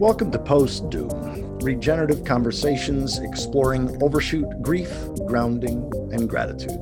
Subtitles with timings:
[0.00, 4.90] Welcome to Post Doom, regenerative conversations exploring overshoot, grief,
[5.26, 6.80] grounding, and gratitude.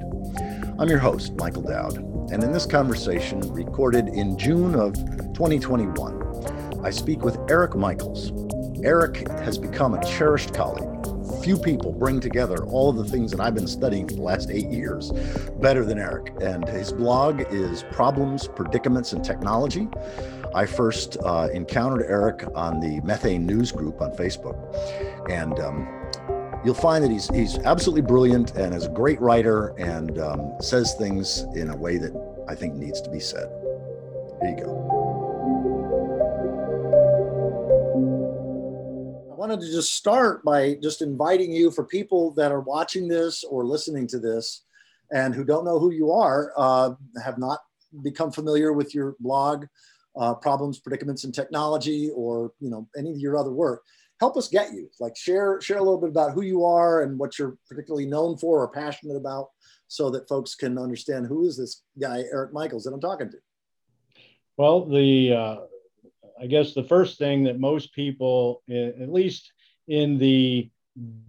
[0.78, 1.96] I'm your host, Michael Dowd,
[2.30, 4.94] and in this conversation, recorded in June of
[5.34, 8.30] 2021, I speak with Erik Michaels.
[8.84, 10.94] Erik has become a cherished colleague.
[11.42, 14.50] Few people bring together all of the things that I've been studying for the last
[14.50, 15.10] eight years
[15.60, 16.32] better than Erik.
[16.40, 19.88] And his blog is Problems, Predicaments, and Technology.
[20.54, 24.56] I first uh, encountered Erik on the Methane News Group on Facebook,
[25.28, 25.88] and um,
[26.64, 30.94] you'll find that he's he's absolutely brilliant and is a great writer and um, says
[30.94, 32.14] things in a way that
[32.48, 33.48] I think needs to be said.
[34.40, 34.94] Here you go.
[39.30, 43.44] I wanted to just start by just inviting you for people that are watching this
[43.44, 44.64] or listening to this
[45.12, 46.90] and who don't know who you are, uh,
[47.22, 47.60] have not
[48.02, 49.66] become familiar with your blog
[50.18, 53.84] uh, problems, predicaments, and technology, or you know any of your other work,
[54.20, 54.90] help us get you.
[55.00, 58.36] Like share share a little bit about who you are and what you're particularly known
[58.36, 59.48] for or passionate about,
[59.86, 63.38] so that folks can understand who is this guy Erik Michaels that I'm talking to.
[64.56, 65.56] Well, the uh,
[66.40, 69.52] I guess the first thing that most people, at least
[69.86, 70.70] in the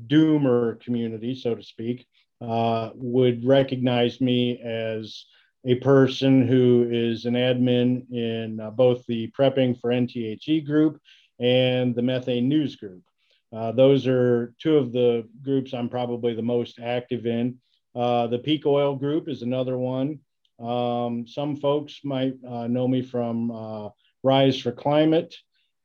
[0.08, 2.08] doomer community, so to speak,
[2.42, 5.26] uh, would recognize me as
[5.66, 11.02] a person who is an admin in uh, both the Prepping for NTHE group
[11.40, 13.04] and the Methane News group.
[13.52, 17.58] Uh, those are two of the groups I'm probably the most active in.
[17.96, 20.20] Uh, the Peak Oil group is another one.
[20.60, 23.90] Um, some folks might uh, know me from uh,
[24.24, 25.36] Rise for Climate.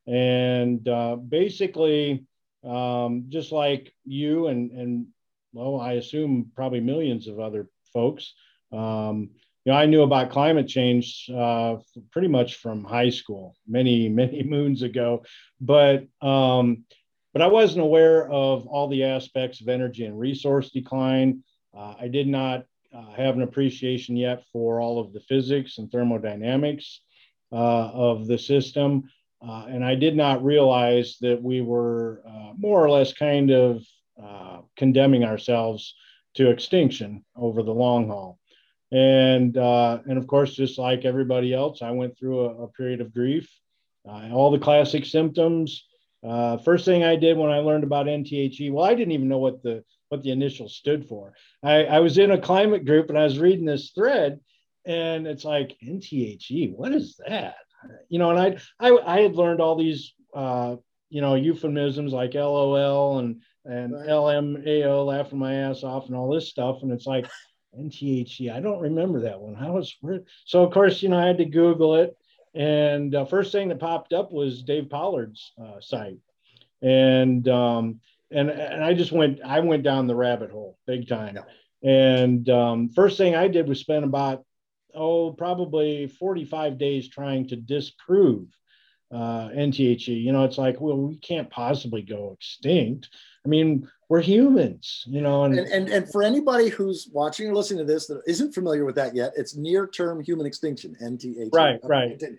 [0.07, 2.27] And uh, basically,
[2.65, 5.07] um, just like you and, and,
[5.53, 8.35] well, I assume probably millions of other folks,
[8.73, 9.31] um,
[9.65, 11.77] you know, I knew about climate change uh,
[12.11, 15.25] pretty much from high school, many many moons ago,
[15.61, 16.85] but um,
[17.33, 21.43] but I wasn't aware of all the aspects of energy and resource decline.
[21.77, 25.91] Uh, I did not uh, have an appreciation yet for all of the physics and
[25.91, 27.01] thermodynamics
[27.51, 29.11] uh, of the system,
[29.47, 33.83] uh, and I did not realize that we were uh, more or less kind of
[34.77, 35.95] condemning ourselves
[36.35, 38.39] to extinction over the long haul
[38.93, 43.01] and uh, and of course, just like everybody else, I went through a, a period
[43.01, 43.51] of grief,
[44.09, 45.87] uh, all the classic symptoms.
[46.23, 49.39] Uh, first thing I did when I learned about NTHE, well, I didn't even know
[49.39, 51.35] what the what the initials stood for.
[51.63, 54.41] I, I was in a climate group and I was reading this thread,
[54.87, 57.57] and it's like NTHE, what is that?
[58.09, 60.77] You know, and I I, I had learned all these uh,
[61.11, 66.49] you know euphemisms like LOL and and LMAO, laughing my ass off, and all this
[66.49, 67.27] stuff, and it's like
[67.79, 68.53] NTHE.
[68.53, 69.55] I don't remember that one.
[69.55, 69.95] How was
[70.45, 70.65] so?
[70.65, 72.17] Of course, you know, I had to Google it,
[72.55, 76.19] and uh, first thing that popped up was Dave Pollard's uh, site,
[76.83, 81.39] and um, and and I just went I went down the rabbit hole big time,
[81.83, 82.19] yeah.
[82.23, 84.45] and um, first thing I did was spend about
[84.95, 88.47] oh probably 45 days trying to disprove
[89.13, 90.23] uh, NTHE.
[90.23, 93.09] You know, it's like well we can't possibly go extinct.
[93.45, 95.45] I mean, we're humans, you know.
[95.45, 98.85] And, and, and, and for anybody who's watching or listening to this that isn't familiar
[98.85, 101.51] with that yet, it's near term human extinction, NTH.
[101.53, 102.11] Right, right.
[102.11, 102.39] Continue.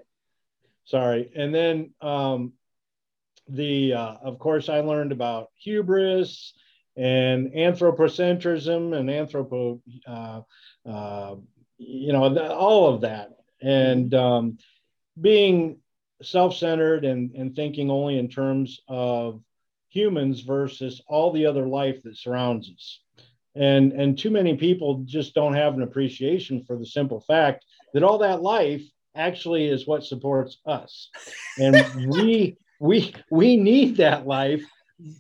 [0.85, 1.31] Sorry.
[1.35, 2.53] And then um,
[3.47, 6.53] the, uh, of course, I learned about hubris
[6.95, 10.41] and anthropocentrism and anthropo, uh,
[10.87, 11.35] uh,
[11.77, 13.31] you know, the, all of that.
[13.61, 14.57] And um,
[15.19, 15.79] being
[16.21, 19.41] self centered and, and thinking only in terms of
[19.95, 22.99] humans versus all the other life that surrounds us.
[23.55, 28.03] And, and too many people just don't have an appreciation for the simple fact that
[28.03, 28.83] all that life
[29.15, 31.09] actually is what supports us.
[31.57, 31.75] And
[32.09, 34.63] we, we, we need that life.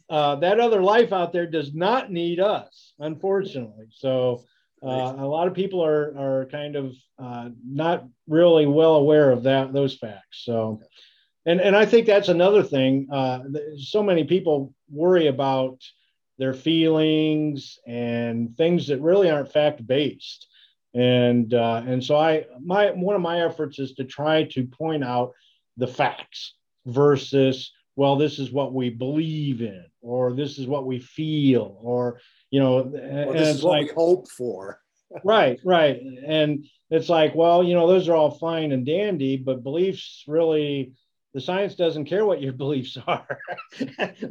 [0.09, 3.87] Uh, that other life out there does not need us, unfortunately.
[3.91, 4.43] So
[4.83, 9.43] uh, a lot of people are, are kind of uh, not really well aware of
[9.43, 10.43] that those facts.
[10.43, 10.81] So
[11.45, 13.07] and and I think that's another thing.
[13.11, 13.43] Uh,
[13.77, 15.81] so many people worry about
[16.37, 20.47] their feelings and things that really aren't fact based.
[20.93, 25.03] And uh, and so I my one of my efforts is to try to point
[25.03, 25.33] out
[25.77, 26.53] the facts
[26.85, 32.19] versus well this is what we believe in or this is what we feel or
[32.51, 34.79] you know well, this is what like, we hope for
[35.23, 39.63] right right and it's like well you know those are all fine and dandy but
[39.63, 40.93] beliefs really
[41.35, 43.39] the science doesn't care what your beliefs are.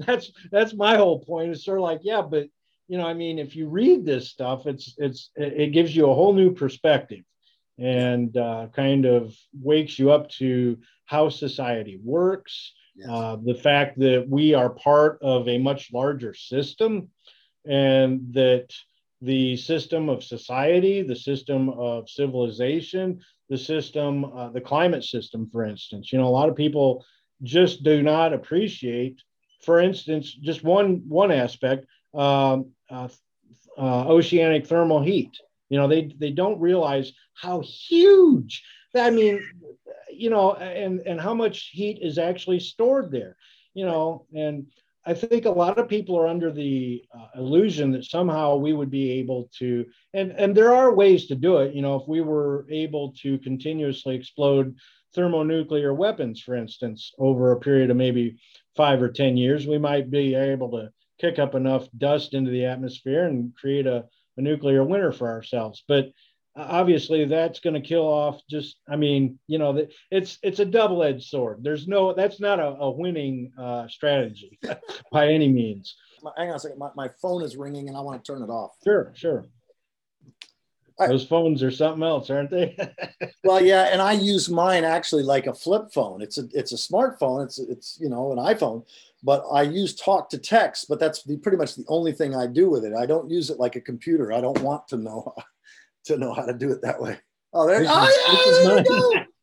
[0.07, 1.53] that's that's my whole point.
[1.53, 2.49] It's sort of like, yeah, but
[2.89, 6.15] you know, I mean, if you read this stuff, it's it's it gives you a
[6.15, 7.25] whole new perspective
[7.79, 13.09] and uh, kind of wakes you up to how society works, yes.
[13.11, 17.11] uh, the fact that we are part of a much larger system
[17.67, 18.73] and that
[19.21, 25.65] the system of society, the system of civilization, the system, uh, the climate system, for
[25.65, 26.13] instance.
[26.13, 27.05] You know, a lot of people
[27.43, 29.21] just do not appreciate,
[29.63, 33.09] for instance, just one one aspect, um, uh,
[33.77, 35.37] uh, oceanic thermal heat.
[35.69, 38.63] You know, they they don't realize how huge.
[38.95, 39.41] I mean,
[40.11, 43.37] you know, and and how much heat is actually stored there.
[43.75, 44.67] You know, and
[45.07, 48.91] I think a lot of people are under the uh, illusion that somehow we would
[48.91, 49.85] be able to,
[50.15, 51.75] and, and there are ways to do it.
[51.75, 54.77] You know, if we were able to continuously explode
[55.15, 58.39] thermonuclear weapons, for instance, over a period of maybe
[58.77, 60.91] five or 10 years, we might be able to
[61.21, 64.05] kick up enough dust into the atmosphere and create a,
[64.37, 65.85] a nuclear winter for ourselves.
[65.87, 66.13] But
[66.57, 71.25] obviously that's going to kill off just i mean you know it's it's a double-edged
[71.25, 71.63] sword.
[71.63, 74.59] There's no that's not a, a winning uh, strategy
[75.13, 75.97] by any means.
[76.37, 76.79] Hang on a second.
[76.79, 78.73] My, my phone is ringing and i want to turn it off.
[78.85, 79.47] Sure sure.
[80.99, 81.09] Right.
[81.09, 82.77] those phones are something else aren't they?
[83.45, 86.23] Well yeah and i use mine actually like a flip phone.
[86.23, 87.45] It's a it's a smartphone.
[87.45, 88.85] It's it's you know an iphone
[89.23, 92.47] but i use talk to text but that's the, pretty much the only thing i
[92.47, 92.95] do with it.
[92.95, 94.33] I don't use it like a computer.
[94.33, 95.35] I don't want to know
[96.05, 97.19] to know how to do it that way.
[97.53, 99.13] Oh, there, oh, yeah, there you go.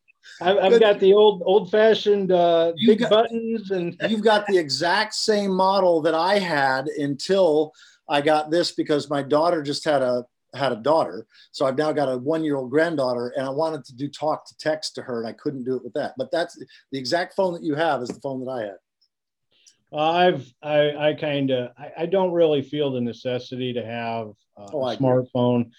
[0.41, 4.57] I've, I've got the old old fashioned uh, big got, buttons, and you've got the
[4.57, 7.73] exact same model that I had until
[8.07, 11.91] I got this because my daughter just had a had a daughter, so I've now
[11.91, 15.01] got a one year old granddaughter, and I wanted to do talk to text to
[15.01, 16.13] her, and I couldn't do it with that.
[16.17, 16.57] But that's
[16.91, 18.77] the exact phone that you have is the phone that I had.
[19.93, 24.67] I've I, I kind of I, I, don't really feel the necessity to have uh,
[24.73, 25.61] oh, a smartphone.
[25.61, 25.73] Agree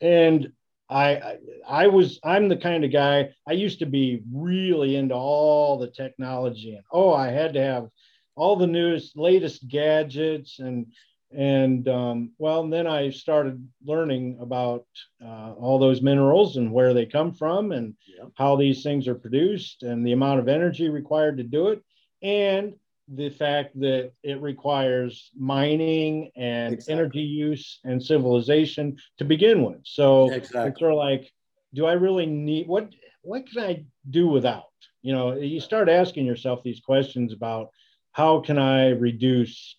[0.00, 0.52] and
[0.90, 1.36] I,
[1.68, 5.90] I was I'm the kind of guy I used to be really into all the
[5.90, 7.88] technology and oh I had to have
[8.36, 10.86] all the newest latest gadgets and
[11.30, 14.86] and um, well then I started learning about
[15.22, 18.24] uh, all those minerals and where they come from and yeah.
[18.36, 21.82] how these things are produced and the amount of energy required to do it
[22.22, 22.74] and
[23.14, 26.94] the fact that it requires mining and exactly.
[26.94, 29.80] energy use and civilization to begin with.
[29.84, 30.70] So exactly.
[30.70, 31.32] it's sort of like,
[31.74, 32.90] do I really need what
[33.22, 34.64] what can I do without?
[35.02, 37.70] You know, you start asking yourself these questions about
[38.12, 39.76] how can I reduce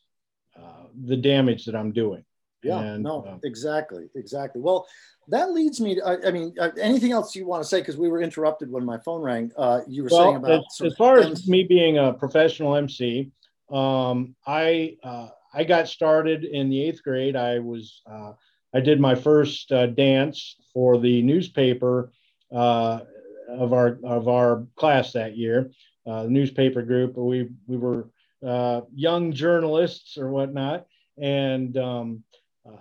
[0.58, 2.24] uh, the damage that I'm doing.
[2.64, 4.62] Yeah, and, no, uh, exactly, exactly.
[4.62, 4.86] Well,
[5.30, 7.80] that leads me to, I, I mean, uh, anything else you want to say?
[7.80, 9.52] Because we were interrupted when my phone rang.
[9.58, 13.32] Uh, you were well, saying about as, as far as me being a professional MC,
[13.72, 17.36] um, I uh, I got started in the eighth grade.
[17.36, 18.34] I was uh,
[18.74, 22.12] I did my first uh, dance for the newspaper
[22.54, 23.00] uh,
[23.48, 25.72] of our of our class that year.
[26.06, 27.16] the newspaper group.
[27.16, 28.10] We we were
[28.94, 32.24] young journalists or whatnot, and um,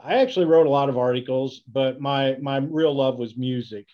[0.02, 3.87] I actually wrote a lot of articles, but my my real love was music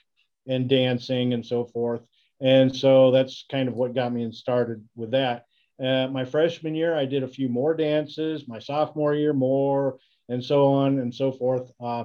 [0.46, 2.02] and dancing and so forth.
[2.40, 5.46] And so that's kind of what got me and started with that.
[5.82, 8.46] Uh, my freshman year, I did a few more dances.
[8.46, 9.98] My sophomore year, more,
[10.28, 11.70] and so on and so forth.
[11.80, 12.04] Uh,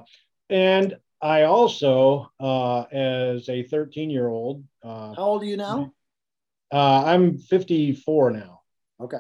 [0.50, 5.92] and I also, uh, as a 13 year old, uh, how old are you now?
[6.72, 8.62] Uh, I'm 54 now.
[9.02, 9.18] Okay.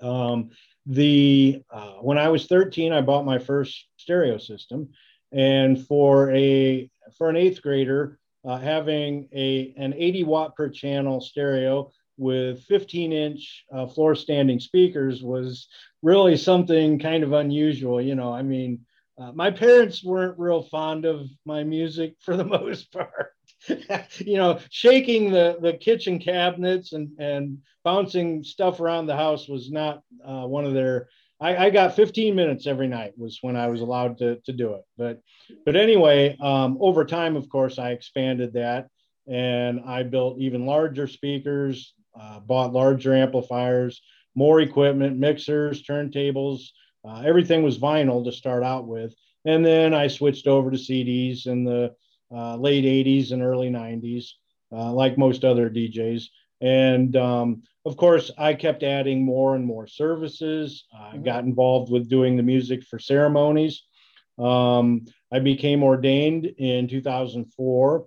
[0.00, 0.50] Um,
[0.86, 4.90] the uh, when I was 13, I bought my first stereo system,
[5.32, 11.20] and for a for an eighth grader, uh, having a an 80 watt per channel
[11.20, 15.68] stereo with 15 inch uh, floor standing speakers was
[16.02, 18.00] really something kind of unusual.
[18.00, 18.80] You know, I mean,
[19.18, 23.33] uh, my parents weren't real fond of my music for the most part.
[24.18, 29.70] you know, shaking the, the kitchen cabinets and, and bouncing stuff around the house was
[29.70, 31.08] not uh, one of their.
[31.40, 34.74] I, I, got 15 minutes every night was when I was allowed to, to do
[34.74, 34.82] it.
[34.96, 35.20] But
[35.64, 38.88] but anyway, um, over time, of course, I expanded that
[39.26, 44.00] and I built even larger speakers, uh, bought larger amplifiers,
[44.34, 46.68] more equipment, mixers, turntables.
[47.06, 51.46] Uh, everything was vinyl to start out with, and then I switched over to CDs
[51.46, 51.94] and the
[52.32, 54.30] uh, late 80s and early 90s,
[54.72, 56.24] uh, like most other DJs.
[56.60, 60.84] And um, of course, I kept adding more and more services.
[60.92, 61.24] I mm-hmm.
[61.24, 63.82] got involved with doing the music for ceremonies.
[64.38, 68.06] Um, I became ordained in 2004.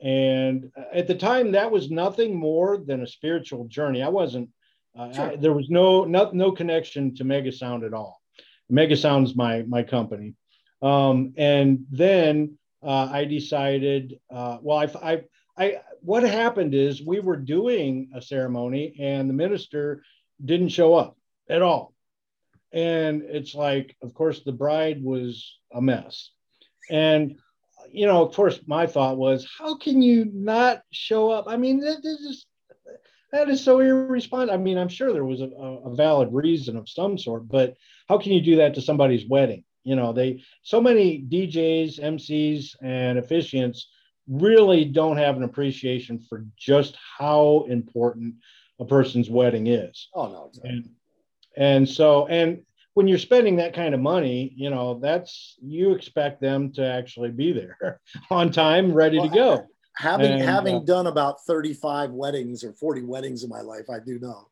[0.00, 4.02] And at the time, that was nothing more than a spiritual journey.
[4.02, 4.50] I wasn't,
[4.98, 5.30] uh, sure.
[5.32, 8.20] I, there was no, no, no connection to Megasound at all.
[8.70, 10.34] Megasound's my, my company.
[10.80, 15.22] Um, and then uh, I decided, uh, well, I, I,
[15.56, 20.02] I what happened is we were doing a ceremony and the minister
[20.44, 21.16] didn't show up
[21.48, 21.94] at all.
[22.72, 26.30] And it's like, of course, the bride was a mess.
[26.90, 27.38] And
[27.90, 31.46] you know, of course, my thought was, how can you not show up?
[31.48, 32.46] I mean, that, that is
[33.32, 34.54] that is so irresponsible.
[34.54, 38.18] I mean, I'm sure there was a, a, valid reason of some sort, but how
[38.18, 39.64] can you do that to somebody's wedding?
[39.84, 43.84] You know, they so many DJs, MCs, and officiants
[44.28, 48.36] really don't have an appreciation for just how important
[48.78, 50.08] a person's wedding is.
[50.14, 50.70] Oh no, exactly.
[50.70, 50.90] and,
[51.56, 52.62] and so and
[52.94, 57.30] when you're spending that kind of money, you know, that's you expect them to actually
[57.30, 59.66] be there on time, ready well, to go.
[59.96, 63.98] Having and, having uh, done about 35 weddings or 40 weddings in my life, I
[63.98, 64.48] do know.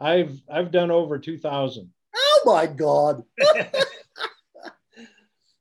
[0.00, 1.90] I've I've done over 2000.
[2.14, 3.22] Oh my god.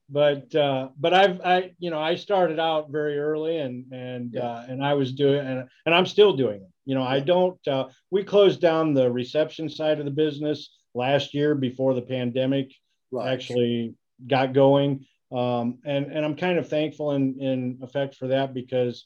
[0.10, 4.42] but uh, but I've I you know I started out very early and and yeah.
[4.42, 6.70] uh, and I was doing and and I'm still doing it.
[6.86, 7.10] You know yeah.
[7.10, 7.68] I don't.
[7.68, 12.72] Uh, we closed down the reception side of the business last year before the pandemic
[13.12, 13.34] right.
[13.34, 13.96] actually
[14.28, 19.06] got going, um, and and I'm kind of thankful in in effect for that because.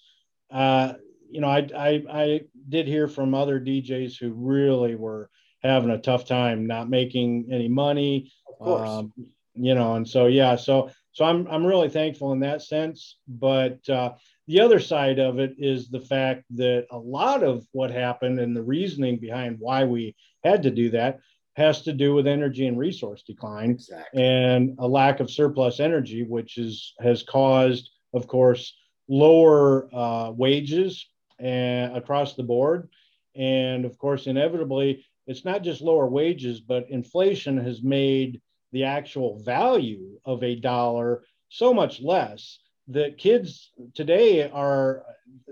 [0.50, 0.94] Uh,
[1.30, 5.30] you know, I, I I did hear from other DJs who really were
[5.64, 8.32] having a tough time not making any money.
[8.48, 8.90] Of course.
[8.90, 9.14] Um,
[9.54, 13.18] you know, and so yeah, so so I'm I'm really thankful in that sense.
[13.28, 14.14] But uh,
[14.48, 18.56] the other side of it is the fact that a lot of what happened and
[18.56, 21.20] the reasoning behind why we had to do that
[21.56, 24.24] has to do with energy and resource decline exactly.
[24.24, 28.76] and a lack of surplus energy, which is has caused, of course,
[29.10, 31.10] lower uh, wages
[31.40, 32.90] and across the board,
[33.36, 38.42] and of course, inevitably, it's not just lower wages, but inflation has made
[38.72, 45.04] the actual value of a dollar so much less that kids today are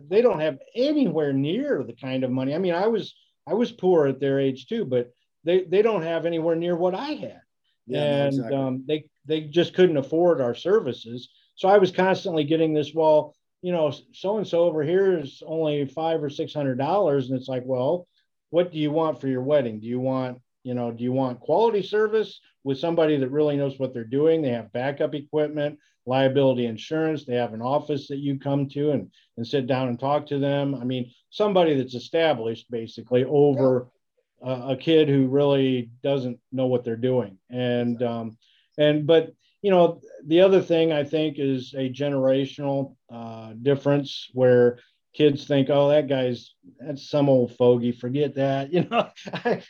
[0.07, 2.55] they don't have anywhere near the kind of money.
[2.55, 3.13] I mean i was
[3.47, 5.11] i was poor at their age too but
[5.43, 7.41] they they don't have anywhere near what i had.
[7.87, 8.57] Yeah, and exactly.
[8.57, 11.29] um, they they just couldn't afford our services.
[11.55, 15.43] So i was constantly getting this well you know so and so over here is
[15.45, 17.29] only five or six hundred dollars.
[17.29, 18.07] And it's like well
[18.55, 19.81] what do you want for your wedding?
[19.81, 23.77] Do you want you know do you want quality service with somebody that really knows
[23.77, 24.41] what they're doing?
[24.41, 29.11] They have backup equipment liability insurance they have an office that you come to and,
[29.37, 30.73] and sit down and talk to them.
[30.73, 33.89] I mean somebody that's established basically over
[34.41, 37.37] a, a kid who really doesn't know what they're doing.
[37.49, 38.37] And um,
[38.77, 44.79] and but you know the other thing i think is a generational uh, difference where
[45.15, 49.09] kids think, oh, that guy's that's some old fogey, forget that, you know.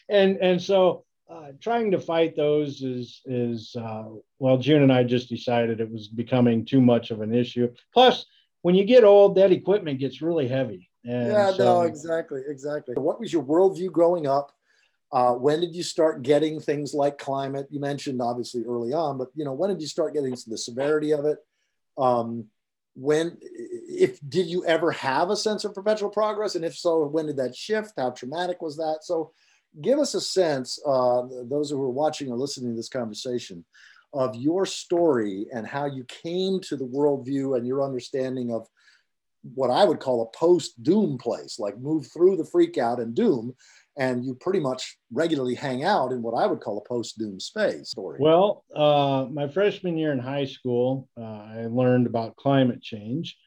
[0.09, 4.05] and and so uh, trying to fight those is is uh,
[4.39, 7.73] well, June and I just decided it was becoming too much of an issue.
[7.93, 8.25] Plus,
[8.61, 10.89] when you get old, that equipment gets really heavy.
[11.03, 12.95] And yeah, so, no, exactly, exactly.
[12.95, 14.51] What was your worldview growing up?
[15.11, 17.67] Uh, when did you start getting things like climate?
[17.69, 21.11] You mentioned obviously early on, but you know, when did you start getting the severity
[21.11, 21.37] of it?
[21.97, 22.45] Um,
[22.95, 26.55] when if did you ever have a sense of perpetual progress?
[26.55, 27.93] And if so when did that shift?
[27.97, 28.99] How traumatic was that?
[29.03, 29.31] So
[29.81, 33.65] give us a sense uh, those who are watching or listening to this conversation
[34.13, 38.67] of your story and how you came to the worldview and your understanding of
[39.53, 43.13] what i would call a post doom place like move through the freak out and
[43.13, 43.53] doom
[43.97, 47.89] and you pretty much regularly hang out in what I would call a post-doom space.
[47.89, 48.17] Story.
[48.19, 53.37] Well, uh, my freshman year in high school, uh, I learned about climate change,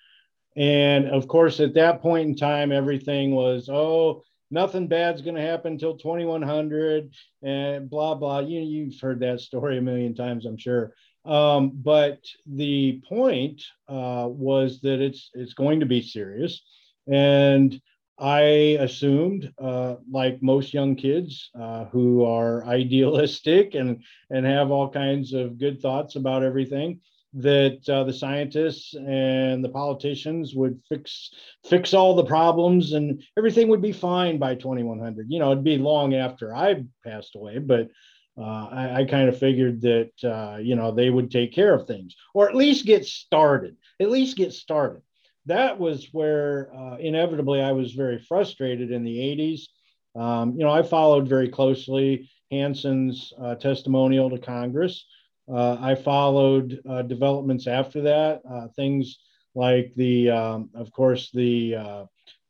[0.57, 5.43] and of course, at that point in time, everything was oh, nothing bad's going to
[5.43, 7.13] happen until 2100,
[7.43, 8.41] and blah blah.
[8.41, 10.95] You you've heard that story a million times, I'm sure.
[11.25, 16.63] Um, but the point uh, was that it's it's going to be serious,
[17.07, 17.81] and
[18.19, 18.41] I
[18.81, 25.33] assumed, uh, like most young kids uh, who are idealistic and and have all kinds
[25.33, 27.01] of good thoughts about everything,
[27.35, 31.31] that uh, the scientists and the politicians would fix
[31.65, 35.27] fix all the problems and everything would be fine by 2100.
[35.29, 37.89] You know, it'd be long after I passed away, but
[38.37, 41.87] uh, I, I kind of figured that uh, you know they would take care of
[41.87, 43.77] things or at least get started.
[44.01, 45.03] At least get started
[45.49, 50.21] that was where uh, inevitably I was very frustrated in the 80s.
[50.21, 55.07] Um, you know, I followed very closely Hansen's uh, testimonial to Congress.
[55.51, 59.19] Uh, I followed uh, developments after that, uh, things
[59.55, 62.05] like the, um, of course, the uh,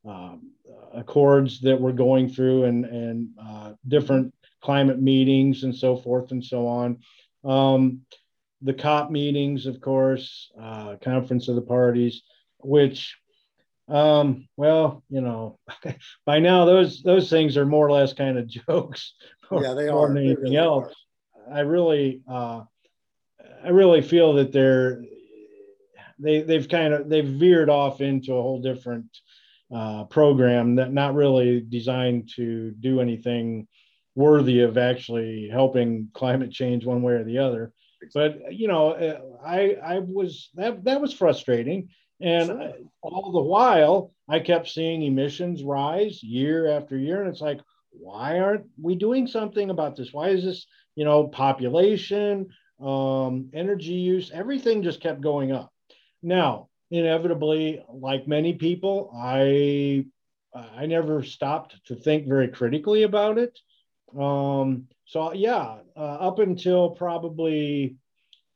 [0.04, 0.50] um,
[0.92, 3.28] accords that we're going through and, and
[3.86, 6.98] different climate meetings and so forth and so on.
[7.44, 8.00] Um,
[8.62, 10.50] the COP meetings, of course,
[11.00, 12.22] Conference of the Parties.
[12.60, 13.16] Which
[13.88, 15.58] um, well, you know,
[16.26, 19.14] by now those those things are more or less kind of jokes.
[19.50, 20.08] Yeah, they are.
[20.08, 20.94] Than anything really else.
[21.46, 21.54] Are.
[21.54, 22.62] I really, uh,
[23.64, 25.02] I really feel that they're
[26.18, 29.06] they they've kind of they've veered off into a whole different
[29.74, 33.66] uh, program that not really designed to do anything
[34.14, 37.72] worthy of actually helping climate change one way or the other.
[38.12, 41.88] But you know, uh, I I was that that was frustrating
[42.20, 42.72] and sure.
[43.02, 47.22] all the while, I kept seeing emissions rise year after year.
[47.22, 47.60] And it's like,
[47.90, 50.12] why aren't we doing something about this?
[50.12, 52.48] Why is this, you know, population,
[52.80, 55.72] um, energy use, everything just kept going up.
[56.22, 60.06] Now, inevitably, like many people, I
[60.54, 63.58] I never stopped to think very critically about it.
[64.18, 67.96] Um, so yeah, uh, up until probably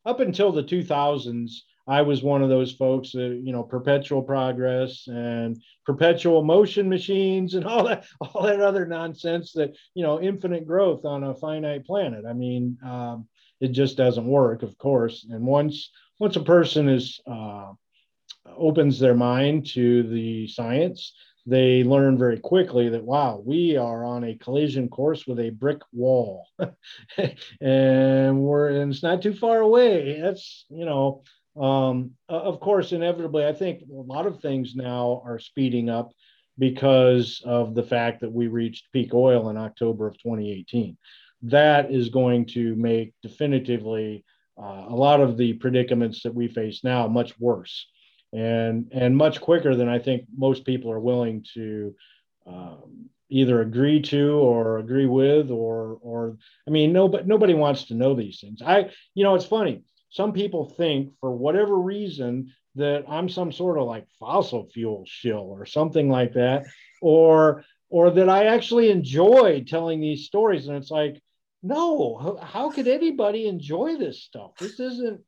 [0.05, 1.51] up until the 2000s,
[1.87, 7.55] I was one of those folks that you know perpetual progress and perpetual motion machines
[7.55, 11.85] and all that all that other nonsense that you know infinite growth on a finite
[11.85, 12.25] planet.
[12.29, 13.27] I mean, um,
[13.61, 15.27] it just doesn't work, of course.
[15.29, 17.73] And once once a person is uh,
[18.47, 21.15] opens their mind to the science,
[21.47, 25.81] they learn very quickly that wow, we are on a collision course with a brick
[25.93, 26.47] wall,
[27.61, 30.21] and we're and it's not too far away.
[30.21, 31.25] That's you know
[31.61, 36.13] um, of course, inevitably, I think a lot of things now are speeding up
[36.59, 40.97] because of the fact that we reached peak oil in October of 2018.
[41.43, 44.25] That is going to make definitively
[44.61, 47.87] uh, a lot of the predicaments that we face now much worse
[48.33, 51.95] and and much quicker than I think most people are willing to
[52.47, 57.95] um, either agree to or agree with or or I mean nobody nobody wants to
[57.95, 58.63] know these things.
[58.63, 63.79] I you know it's funny some people think for whatever reason that I'm some sort
[63.79, 66.67] of like fossil fuel shill or something like that,
[67.01, 70.69] or or that I actually enjoy telling these stories.
[70.69, 71.23] And it's like,
[71.63, 74.53] no, how could anybody enjoy this stuff?
[74.59, 75.23] This isn't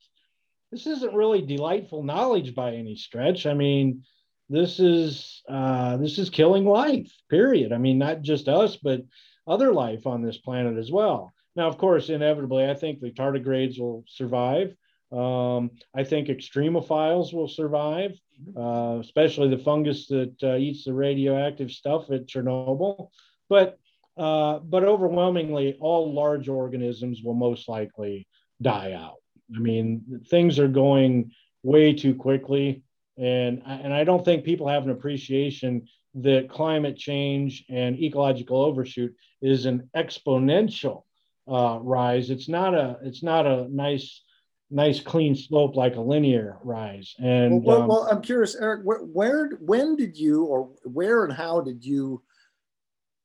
[0.70, 3.47] this isn't really delightful knowledge by any stretch.
[3.47, 4.05] I mean,
[4.51, 7.11] this is uh, this is killing life.
[7.31, 7.73] Period.
[7.73, 9.01] I mean, not just us, but
[9.47, 11.33] other life on this planet as well.
[11.57, 14.75] Now, of course, inevitably, I think the tardigrades will survive.
[15.12, 18.19] Um, I think extremophiles will survive,
[18.57, 23.11] uh, especially the fungus that uh, eats the radioactive stuff at Chernobyl.
[23.49, 23.79] But
[24.17, 28.27] uh, but overwhelmingly, all large organisms will most likely
[28.62, 29.17] die out.
[29.55, 32.83] I mean, things are going way too quickly,
[33.17, 39.14] and and I don't think people have an appreciation that climate change and ecological overshoot
[39.43, 41.03] is an exponential
[41.49, 42.31] uh, rise.
[42.31, 44.23] It's not a it's not a nice
[44.71, 47.15] nice clean slope like a linear rise.
[47.19, 51.33] And well, um, well I'm curious, Erik, where, where, when did you or where and
[51.33, 52.23] how did you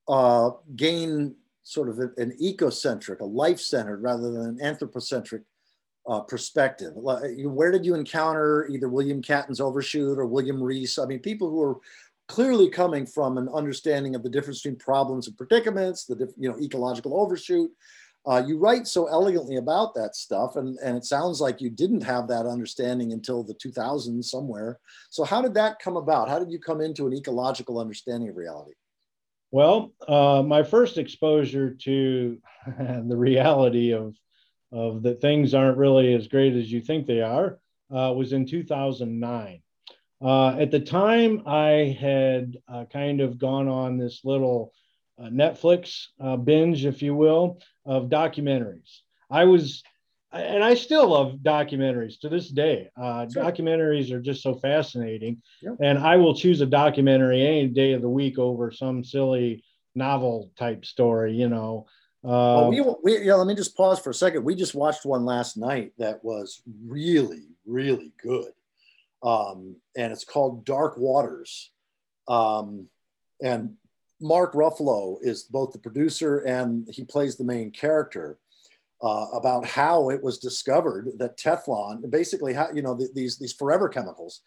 [0.07, 5.43] uh, gain sort of an ecocentric, a life-centered rather than an anthropocentric
[6.07, 6.91] uh, perspective?
[6.93, 10.99] Where did you encounter either William Catton's overshoot or William Rees?
[10.99, 11.77] I mean, people who are
[12.27, 16.59] clearly coming from an understanding of the difference between problems and predicaments, the you know
[16.59, 17.71] ecological overshoot,
[18.27, 22.01] uh, you write so elegantly about that stuff, and, and it sounds like you didn't
[22.01, 24.79] have that understanding until the 2000s somewhere.
[25.09, 26.29] So, how did that come about?
[26.29, 28.73] How did you come into an ecological understanding of reality?
[29.51, 32.37] Well, uh, my first exposure to
[32.77, 34.15] the reality of,
[34.71, 37.59] of that things aren't really as great as you think they are
[37.91, 39.61] uh, was in 2009.
[40.21, 44.73] Uh, at the time, I had uh, kind of gone on this little
[45.17, 46.07] uh, Netflix
[46.43, 48.99] binge, if you will, of documentaries.
[49.31, 49.83] I was,
[50.31, 52.89] and I still love documentaries to this day.
[52.95, 53.43] Uh, sure.
[53.43, 55.77] Documentaries are just so fascinating, yep.
[55.81, 59.63] and I will choose a documentary any day of the week over some silly
[59.95, 61.33] novel type story.
[61.33, 61.87] You know.
[62.21, 64.43] well, we, we, yeah, let me just pause for a second.
[64.43, 68.51] We just watched one last night that was really, really good.
[69.23, 71.71] Um, and it's called Dark Waters.
[72.27, 72.87] Um,
[73.41, 73.75] and
[74.21, 78.37] Mark Ruffalo is both the producer and he plays the main character.
[79.01, 83.53] Uh, about how it was discovered that Teflon, basically, how you know th- these these
[83.53, 84.41] forever chemicals,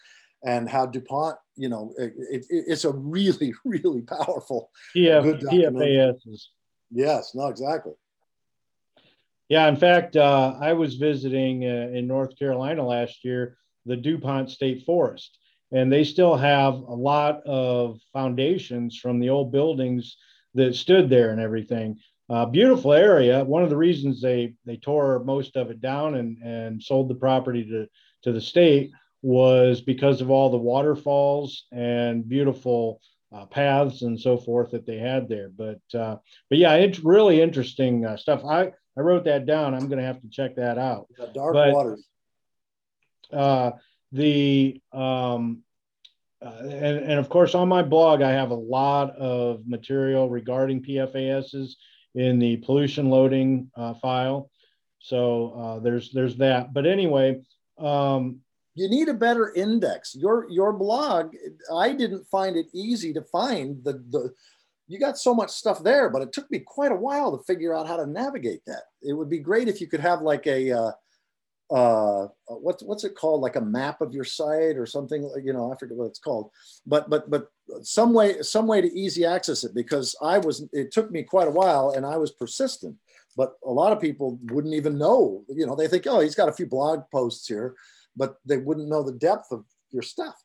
[0.44, 4.70] and how Dupont, you know, it, it, it's a really really powerful.
[4.94, 6.48] Yeah, PFAS.
[6.90, 7.92] Yes, no, exactly.
[9.48, 14.50] Yeah, in fact, uh, I was visiting uh, in North Carolina last year the DuPont
[14.50, 15.38] State Forest,
[15.72, 20.16] and they still have a lot of foundations from the old buildings
[20.54, 21.98] that stood there and everything.
[22.28, 23.44] Uh, beautiful area.
[23.44, 27.14] One of the reasons they they tore most of it down and and sold the
[27.14, 27.86] property to
[28.22, 33.00] to the state was because of all the waterfalls and beautiful
[33.32, 35.48] uh, paths and so forth that they had there.
[35.48, 36.16] But uh,
[36.48, 38.44] but yeah, it's really interesting uh, stuff.
[38.44, 39.74] I I wrote that down.
[39.74, 41.08] I'm going to have to check that out.
[41.34, 42.06] dark but, waters.
[44.12, 45.62] Uh, the um,
[46.44, 50.82] uh, and, and of course on my blog I have a lot of material regarding
[50.82, 51.72] PFASs
[52.14, 54.50] in the pollution loading uh, file.
[54.98, 56.72] So uh, there's there's that.
[56.72, 57.42] But anyway,
[57.78, 58.40] um,
[58.74, 60.14] you need a better index.
[60.14, 61.34] Your your blog,
[61.74, 64.32] I didn't find it easy to find the the.
[64.88, 67.74] You got so much stuff there, but it took me quite a while to figure
[67.74, 68.82] out how to navigate that.
[69.00, 70.92] It would be great if you could have like a
[71.70, 73.40] uh, uh, what's what's it called?
[73.40, 76.50] Like a map of your site or something you know i forget what it's called.
[76.86, 77.48] But but but
[77.82, 81.48] some way some way to easy access it because i was it took me quite
[81.48, 82.96] a while and i was persistent.
[83.36, 86.48] But a lot of people wouldn't even know you know they think oh he's got
[86.48, 87.74] a few blog posts here
[88.14, 90.36] but they wouldn't know the depth of your stuff.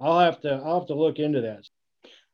[0.00, 1.66] I'll have to i'll have to look into that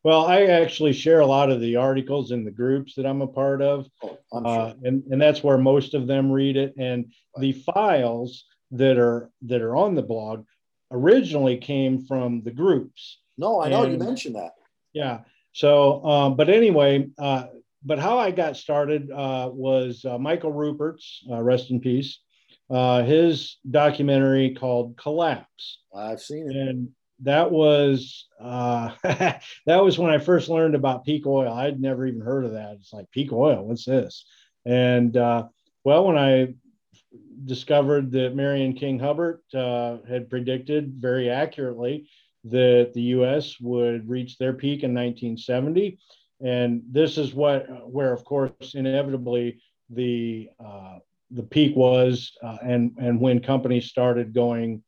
[0.08, 3.26] well, I actually share a lot of the articles in the groups that I'm a
[3.26, 6.72] part of, oh, uh, and and that's where most of them read it.
[6.78, 10.46] And the files that are that are on the blog
[10.90, 13.18] originally came from the groups.
[13.36, 14.52] No, I know and, you mentioned that.
[14.94, 15.20] Yeah.
[15.52, 17.48] So, um, but anyway, uh,
[17.84, 22.18] but how I got started uh, was uh, Michael Ruppert's uh, rest in peace,
[22.70, 25.80] uh, his documentary called Collapse.
[25.94, 26.56] I've seen it.
[26.56, 26.88] And
[27.22, 31.52] that was uh, that was when I first learned about peak oil.
[31.52, 32.76] I'd never even heard of that.
[32.80, 33.64] It's like peak oil.
[33.64, 34.24] What's this?
[34.64, 35.48] And uh,
[35.84, 36.54] well, when I
[37.44, 42.08] discovered that Marion King Hubbert uh, had predicted very accurately
[42.44, 43.58] that the U.S.
[43.60, 45.98] would reach their peak in 1970,
[46.40, 50.98] and this is what where, of course, inevitably the uh,
[51.30, 54.82] the peak was, uh, and and when companies started going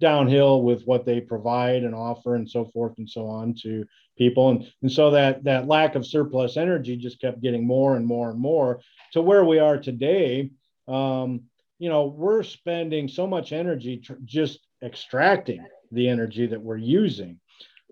[0.00, 3.84] downhill with what they provide and offer and so forth and so on to
[4.16, 4.50] people.
[4.50, 8.30] And, and so that that lack of surplus energy just kept getting more and more
[8.30, 8.80] and more
[9.12, 10.50] to where we are today.
[10.86, 11.42] Um,
[11.78, 17.38] you know we're spending so much energy tr- just extracting the energy that we're using.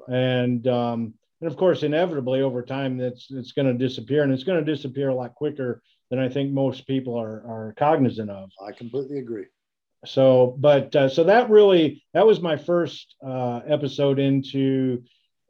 [0.09, 4.45] And um, and of course inevitably over time that's it's going to disappear and it's
[4.45, 8.51] going to disappear a lot quicker than i think most people are are cognizant of.
[8.65, 9.47] I completely agree
[10.07, 15.03] so but uh, so that really that was my first uh, episode into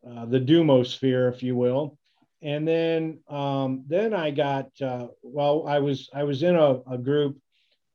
[0.08, 1.98] uh, the doomosphere if you will.
[2.42, 6.98] And then um, then i got uh, well i was i was in a, a
[6.98, 7.38] group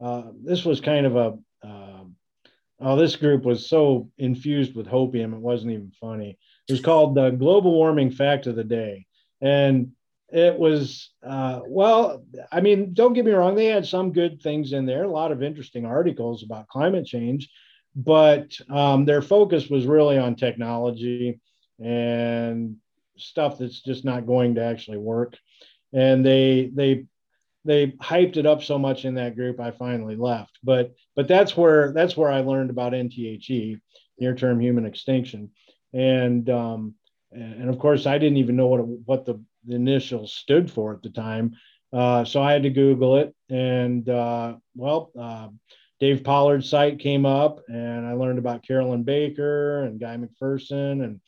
[0.02, 2.16] uh, this was kind of a um,
[2.80, 6.38] oh this group was so infused with hopium it wasn't even funny.
[6.68, 9.06] It was called the global warming fact of the day.
[9.42, 9.92] And
[10.32, 14.74] it was uh, well i mean don't get me wrong they had some good things
[14.74, 17.50] in there a lot of interesting articles about climate change
[17.96, 21.40] but um, their focus was really on technology
[21.80, 22.78] and
[23.18, 25.38] stuff that's just not going to actually work.
[25.94, 27.06] And they they
[27.66, 30.58] they hyped it up so much in that group i finally left.
[30.64, 33.80] But but that's where that's where i learned about nTHE
[34.20, 35.52] near term human extinction.
[35.94, 36.96] And um,
[37.32, 41.02] and of course i didn't even know what what the the initials stood for at
[41.02, 41.56] the time.
[41.94, 45.50] Uh, so I had to Google it, and uh, well, uh,
[46.00, 51.20] Dave Pollard's site came up, and I learned about Carolyn Baker and Guy McPherson, and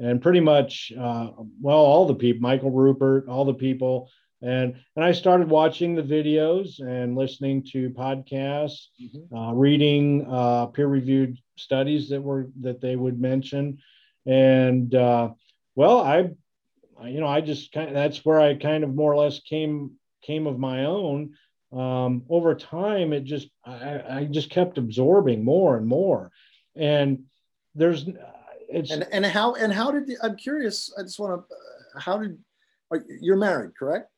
[0.00, 4.10] and pretty much uh, well all the people, Michael Ruppert all the people,
[4.42, 9.34] and and I started watching the videos and listening to podcasts, mm-hmm.
[9.34, 13.78] Uh, reading uh, peer-reviewed studies that were that they would mention,
[14.26, 14.96] and
[15.78, 16.30] well, I
[17.06, 19.92] you know, I just kind of, that's where I kind of more or less came
[20.22, 21.34] came of my own.
[21.72, 26.32] Um, over time, it just I, I just kept absorbing more and more,
[26.74, 27.26] and
[27.76, 28.08] there's
[28.68, 30.92] it's and and how and how did I'm curious.
[30.98, 32.38] I just want to how did
[33.20, 34.10] you're married, correct?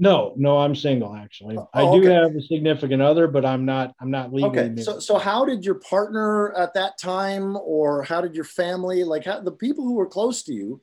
[0.00, 1.58] No, no, I'm single actually.
[1.58, 2.14] Oh, I do okay.
[2.14, 3.94] have a significant other, but I'm not.
[4.00, 4.70] I'm not legally.
[4.70, 9.04] Okay, so so how did your partner at that time, or how did your family,
[9.04, 10.80] like how, the people who were close to you,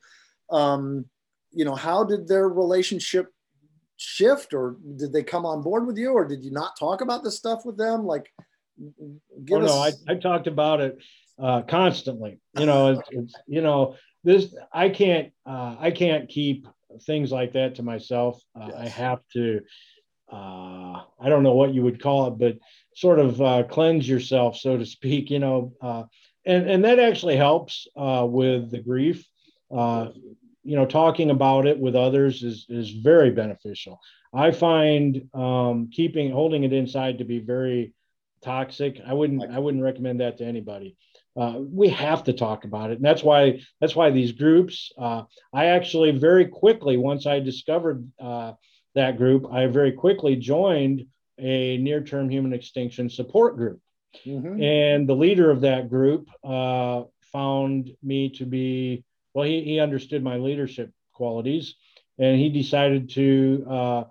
[0.50, 1.04] um,
[1.50, 3.26] you know, how did their relationship
[3.96, 7.24] shift or did they come on board with you or did you not talk about
[7.24, 8.06] this stuff with them?
[8.06, 8.32] Like,
[9.44, 9.70] give oh, us...
[10.06, 10.98] no, I, I talked about it
[11.42, 16.68] uh, constantly, you know, it's, it's, you know, this, I can't, uh, I can't keep
[17.02, 18.42] things like that to myself.
[18.54, 18.76] Uh, yes.
[18.78, 19.60] I have to,
[20.30, 22.58] uh, I don't know what you would call it, but
[22.94, 26.04] sort of uh, cleanse yourself, so to speak, you know, uh,
[26.44, 29.26] and, and that actually helps uh, with the grief.
[29.70, 30.08] Uh,
[30.68, 33.98] you know talking about it with others is is very beneficial
[34.34, 37.94] i find um, keeping holding it inside to be very
[38.42, 40.94] toxic i wouldn't i wouldn't recommend that to anybody
[41.36, 44.92] uh, we have to talk about it, and that's why that's why these groups.
[44.98, 48.52] Uh, I actually very quickly, once I discovered uh,
[48.94, 51.06] that group, I very quickly joined
[51.38, 53.80] a near-term human extinction support group,
[54.26, 54.60] mm-hmm.
[54.60, 59.46] and the leader of that group uh, found me to be well.
[59.46, 61.74] He he understood my leadership qualities,
[62.18, 64.04] and he decided to uh,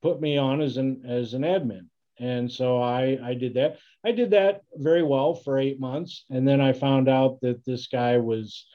[0.00, 1.88] put me on as an as an admin
[2.20, 3.78] and so I I did that.
[4.04, 7.86] I did that very well for eight months, and then I found out that this
[7.86, 8.66] guy was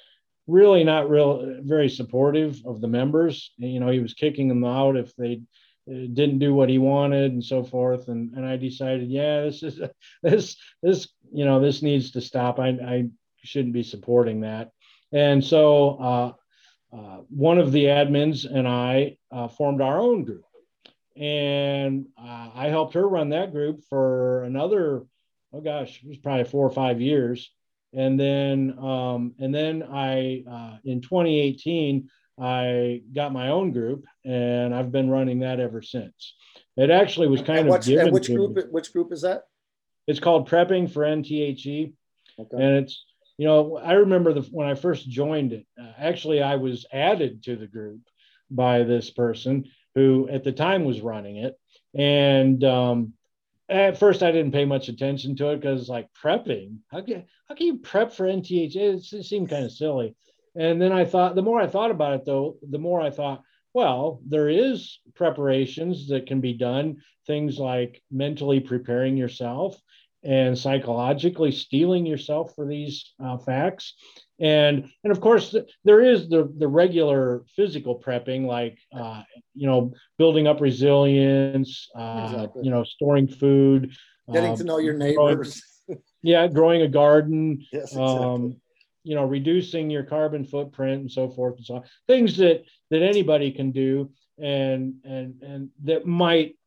[0.47, 3.51] really not real very supportive of the members.
[3.57, 5.41] You know, he was kicking them out if they
[5.89, 8.07] uh, didn't do what he wanted and so forth.
[8.07, 9.79] And and I decided, yeah, this is
[10.23, 12.59] this this you know this needs to stop.
[12.59, 13.09] I I
[13.43, 14.71] shouldn't be supporting that.
[15.11, 16.33] And so uh,
[16.95, 20.45] uh, one of the admins and I uh, formed our own group
[21.15, 25.03] and uh, I helped her run that group for another,
[25.53, 27.51] oh gosh, it was probably four or five years.
[27.93, 34.75] And then, um, and then I, uh, in 2018, I got my own group, and
[34.75, 36.35] I've been running that ever since.
[36.75, 38.55] It actually was kind of given which group?
[38.55, 38.63] Me.
[38.69, 39.43] Which group is that?
[40.07, 41.93] It's called Prepping for NTHE,
[42.39, 42.57] okay.
[42.57, 43.05] and it's
[43.37, 45.65] you know I remember the when I first joined it.
[45.81, 48.01] Uh, actually, I was added to the group
[48.51, 51.57] by this person, who at the time was running it.
[51.93, 53.13] And um,
[53.69, 57.55] at first, I didn't pay much attention to it because, like, prepping, how can, how
[57.55, 58.75] can you prep for NTH?
[58.75, 60.15] It, it seemed kind of silly.
[60.55, 63.41] And then I thought, the more I thought about it, though, the more I thought,
[63.73, 69.81] well, there is preparations that can be done, things like mentally preparing yourself
[70.23, 73.95] and psychologically steeling yourself for these uh, facts
[74.39, 79.93] and and of course there is the the regular physical prepping like uh, you know
[80.17, 82.63] building up resilience uh, exactly.
[82.63, 83.95] you know storing food
[84.31, 88.03] getting um, to know your neighbors growing, yeah growing a garden yes, exactly.
[88.03, 88.57] um,
[89.03, 93.01] you know reducing your carbon footprint and so forth and so on things that that
[93.01, 96.57] anybody can do and and and that might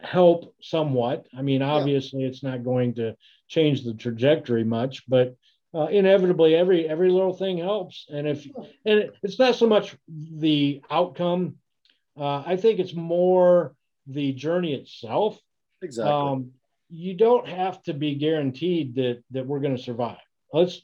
[0.00, 2.28] help somewhat i mean obviously yeah.
[2.28, 3.14] it's not going to
[3.48, 5.34] change the trajectory much but
[5.74, 8.06] uh, inevitably every every little thing helps.
[8.08, 8.46] And if
[8.84, 11.56] and it's not so much the outcome.
[12.16, 13.74] Uh, i think it's more
[14.06, 15.38] the journey itself.
[15.82, 16.12] Exactly.
[16.12, 16.52] Um,
[16.88, 20.18] you don't have to be guaranteed that that we're going to survive.
[20.52, 20.80] Let's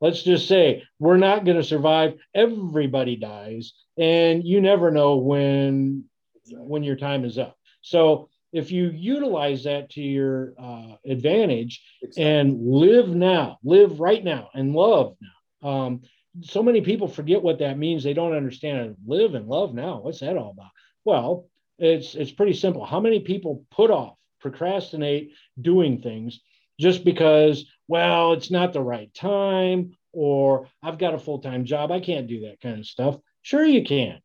[0.00, 2.14] let's just say we're not going to survive.
[2.34, 6.04] Everybody dies and you never know when
[6.52, 7.56] when your time is up.
[7.80, 12.24] So if you utilize that to your uh, advantage exactly.
[12.24, 15.68] and live now, live right now, and love now.
[15.68, 16.02] Um,
[16.40, 18.02] so many people forget what that means.
[18.02, 18.96] They don't understand it.
[19.06, 20.00] Live and love now.
[20.00, 20.70] What's that all about?
[21.04, 22.86] Well, it's it's pretty simple.
[22.86, 26.40] How many people put off, procrastinate doing things
[26.80, 31.92] just because, well, it's not the right time, or I've got a full time job.
[31.92, 33.18] I can't do that kind of stuff.
[33.42, 34.20] Sure, you can.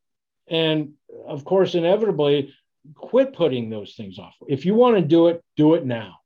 [0.48, 0.94] And
[1.28, 2.54] of course, inevitably,
[2.96, 4.36] quit putting those things off.
[4.48, 6.20] If you want to do it, do it now.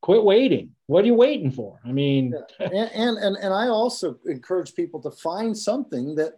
[0.00, 0.70] Quit waiting.
[0.86, 1.80] What are you waiting for?
[1.84, 2.88] I mean, yeah.
[2.94, 6.34] and, and and I also encourage people to find something that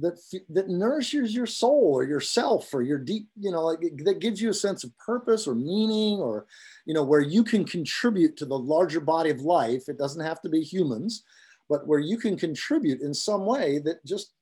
[0.00, 4.40] that that nourishes your soul or yourself or your deep, you know, like that gives
[4.40, 6.46] you a sense of purpose or meaning or
[6.86, 9.88] you know where you can contribute to the larger body of life.
[9.88, 11.22] It doesn't have to be humans,
[11.68, 14.32] but where you can contribute in some way that just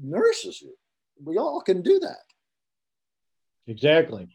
[0.00, 0.74] nourishes you.
[1.24, 2.25] We all can do that.
[3.66, 4.28] Exactly.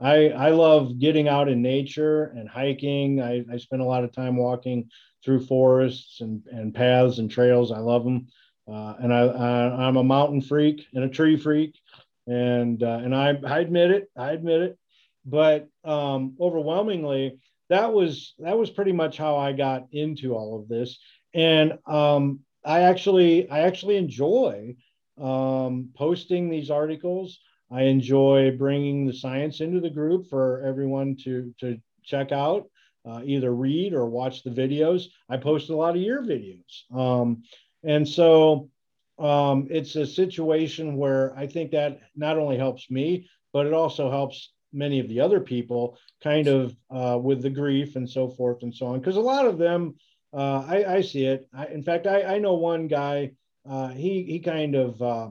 [0.00, 3.22] I I love getting out in nature and hiking.
[3.22, 4.90] I, I spend a lot of time walking
[5.24, 7.72] through forests and, and paths and trails.
[7.72, 8.28] I love them.
[8.68, 11.78] Uh, and I, I am a mountain freak and a tree freak,
[12.26, 14.10] and uh, and I I admit it.
[14.16, 14.78] I admit it.
[15.24, 17.38] But um, overwhelmingly,
[17.70, 20.98] that was that was pretty much how I got into all of this.
[21.34, 24.76] And um, I actually I actually enjoy
[25.20, 27.38] um, posting these articles.
[27.70, 32.68] I enjoy bringing the science into the group for everyone to, to check out,
[33.04, 35.04] uh, either read or watch the videos.
[35.28, 36.90] I post a lot of your videos.
[36.94, 37.42] Um,
[37.82, 38.70] and so
[39.18, 44.10] um, it's a situation where I think that not only helps me, but it also
[44.10, 48.62] helps many of the other people kind of uh, with the grief and so forth
[48.62, 48.98] and so on.
[48.98, 49.94] Because a lot of them,
[50.32, 51.48] uh, I, I, see it.
[51.54, 53.32] I, in fact, I, I know one guy,
[53.68, 55.30] uh, he, he kind of, uh,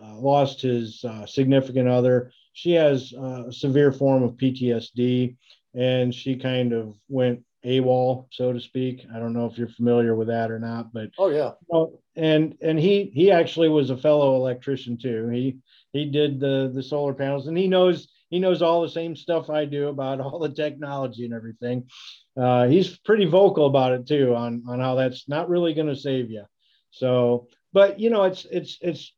[0.00, 2.32] lost his uh, significant other.
[2.52, 5.36] She has uh, a severe form of PTSD,
[5.74, 9.04] and she kind of went AWOL, so to speak.
[9.14, 11.52] I don't know if you're familiar with that or not, but oh yeah.
[11.62, 15.28] You know, and and he he actually was a fellow electrician too.
[15.28, 15.58] He
[15.92, 19.50] he did the the solar panels, and he knows he knows all the same stuff
[19.50, 21.88] I do about all the technology and everything.
[22.36, 25.96] Uh, he's pretty vocal about it too on on how that's not really going to
[25.96, 26.44] save you.
[26.90, 29.12] So, but you know, it's it's it's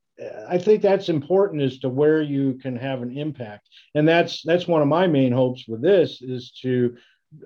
[0.48, 4.68] I think that's important as to where you can have an impact, and that's that's
[4.68, 6.96] one of my main hopes with this is to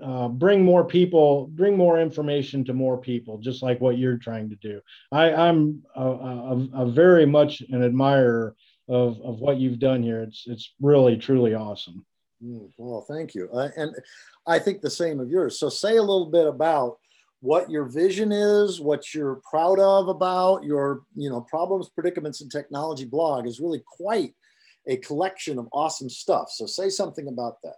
[0.03, 4.49] uh, bring more people, bring more information to more people, just like what you're trying
[4.49, 4.81] to do.
[5.13, 8.57] I, I'm a, a, a very much an admirer
[8.89, 10.23] of, of what you've done here.
[10.23, 12.05] It's it's really truly awesome.
[12.43, 13.95] Mm, well, thank you, uh, and
[14.47, 15.59] I think the same of yours.
[15.59, 16.99] So, say a little bit about
[17.45, 22.51] what your vision is, what you're proud of about your, you know, problems, predicaments, and
[22.51, 24.33] technology blog is really quite
[24.87, 26.49] a collection of awesome stuff.
[26.51, 27.75] So, say something about that.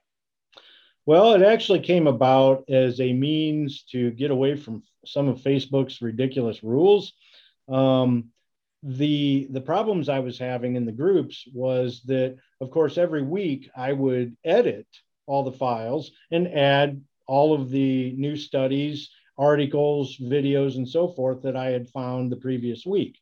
[1.05, 6.00] Well, it actually came about as a means to get away from some of Facebook's
[6.00, 7.14] ridiculous rules.
[7.68, 8.26] Um,
[8.85, 13.68] the the problems I was having in the groups was that, of course, every week
[13.76, 14.87] I would edit
[15.26, 21.42] all the files and add all of the new studies, articles, videos, and so forth
[21.42, 23.18] that I had found the previous week.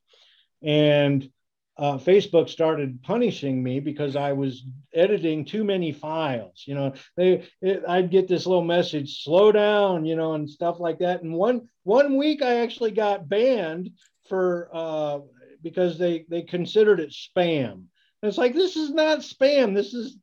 [0.63, 1.29] And
[1.77, 6.63] uh, Facebook started punishing me because I was editing too many files.
[6.67, 10.79] You know, they it, I'd get this little message, slow down, you know, and stuff
[10.79, 11.23] like that.
[11.23, 13.91] And one one week I actually got banned
[14.29, 15.19] for uh,
[15.63, 17.73] because they they considered it spam.
[17.73, 19.75] And it's like this is not spam.
[19.75, 20.17] This is,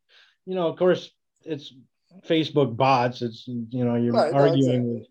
[0.46, 1.12] you know, of course
[1.44, 1.74] it's
[2.26, 3.22] Facebook bots.
[3.22, 5.08] It's you know you're right, arguing with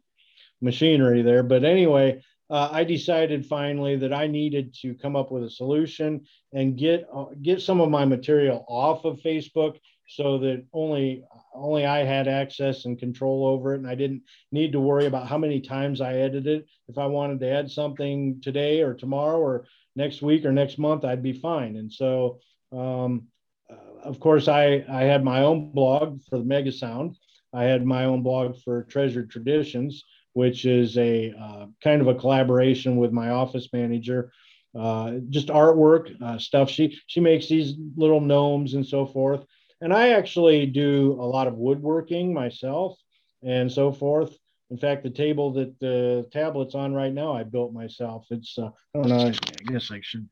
[0.61, 1.43] machinery there.
[1.43, 6.27] But anyway, uh, I decided finally that I needed to come up with a solution
[6.53, 11.23] and get uh, get some of my material off of Facebook so that only
[11.55, 15.29] only I had access and control over it, and I didn't need to worry about
[15.29, 16.65] how many times I edited.
[16.89, 21.05] If I wanted to add something today or tomorrow or next week or next month,
[21.05, 21.77] I'd be fine.
[21.77, 22.41] And so,
[22.73, 23.29] um,
[23.71, 27.17] uh, of course, I I had my own blog for the Mega Sound.
[27.53, 32.15] I had my own blog for Treasured Traditions which is a uh, kind of a
[32.15, 34.33] collaboration with my office manager.
[34.79, 36.71] Uh, just artwork uh, stuff.
[36.71, 39.45] She she makes these little gnomes and so forth.
[39.81, 42.99] And I actually do a lot of woodworking myself
[43.43, 44.37] and so forth.
[44.71, 48.27] In fact, the table that the tablet's on right now, I built myself.
[48.31, 49.27] It's uh, I don't know.
[49.27, 50.29] I guess I should.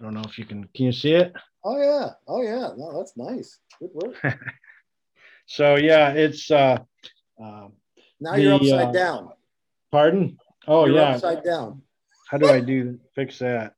[0.00, 0.68] I don't know if you can.
[0.74, 1.32] Can you see it?
[1.64, 2.10] Oh yeah.
[2.26, 2.68] Oh yeah.
[2.76, 3.58] No, that's nice.
[3.80, 4.16] Good work.
[5.46, 6.50] so yeah, it's.
[6.50, 6.78] uh,
[7.42, 7.68] uh
[8.20, 9.30] now you're upside uh, down.
[9.90, 10.38] Pardon?
[10.66, 11.14] Oh You're yeah.
[11.14, 11.82] Upside down.
[12.28, 13.74] How do I do fix that?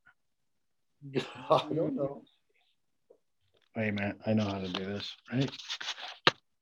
[1.51, 2.23] I don't know.
[3.77, 4.16] Wait a minute.
[4.27, 5.51] I know how to do this, right?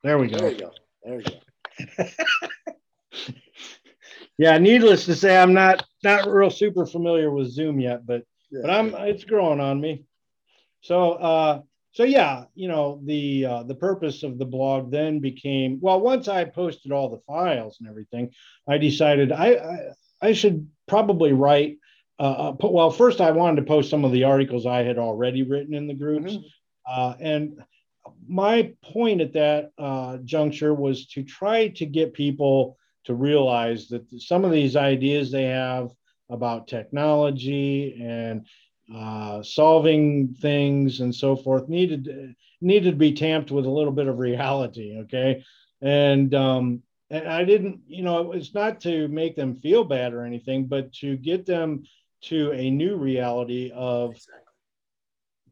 [0.03, 0.39] There we go.
[0.39, 0.73] There you go.
[1.03, 1.27] There you
[1.97, 2.05] go.
[4.39, 8.61] yeah, needless to say, I'm not not real super familiar with Zoom yet, but yeah,
[8.63, 10.05] but I'm it's growing on me.
[10.83, 11.61] So uh
[11.93, 16.01] so yeah, you know, the uh, the purpose of the blog then became well.
[16.01, 18.31] Once I posted all the files and everything,
[18.69, 21.79] I decided I I, I should probably write.
[22.21, 25.43] Uh, uh well, first I wanted to post some of the articles I had already
[25.43, 26.47] written in the groups, mm-hmm.
[26.87, 27.59] uh, and
[28.27, 34.05] my point at that uh, juncture was to try to get people to realize that
[34.21, 35.91] some of these ideas they have
[36.29, 38.47] about technology and
[38.95, 44.09] uh, solving things and so forth needed needed to be tamped with a little bit
[44.09, 44.99] of reality.
[45.03, 45.45] Okay,
[45.83, 50.25] and um, and I didn't, you know, it's not to make them feel bad or
[50.25, 51.85] anything, but to get them
[52.23, 54.17] to a new reality of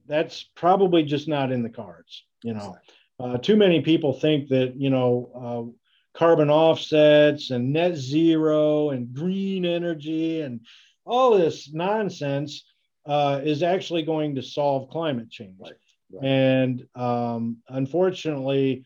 [0.07, 2.25] that's probably just not in the cards.
[2.43, 2.77] You know,
[3.21, 5.73] uh, too many people think that you know.
[5.75, 5.77] Uh,
[6.17, 10.61] carbon offsets and net zero and green energy and
[11.05, 12.65] all this nonsense
[13.07, 15.57] uh, is actually going to solve climate change.
[15.61, 15.73] Right.
[16.13, 16.25] Right.
[16.25, 18.85] And um, unfortunately,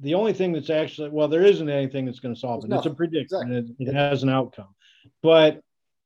[0.00, 2.72] the only thing that's actually well, there isn't anything that's going to solve it.
[2.72, 3.52] It's a prediction.
[3.52, 3.86] Exactly.
[3.86, 4.74] It, it has an outcome.
[5.22, 5.60] But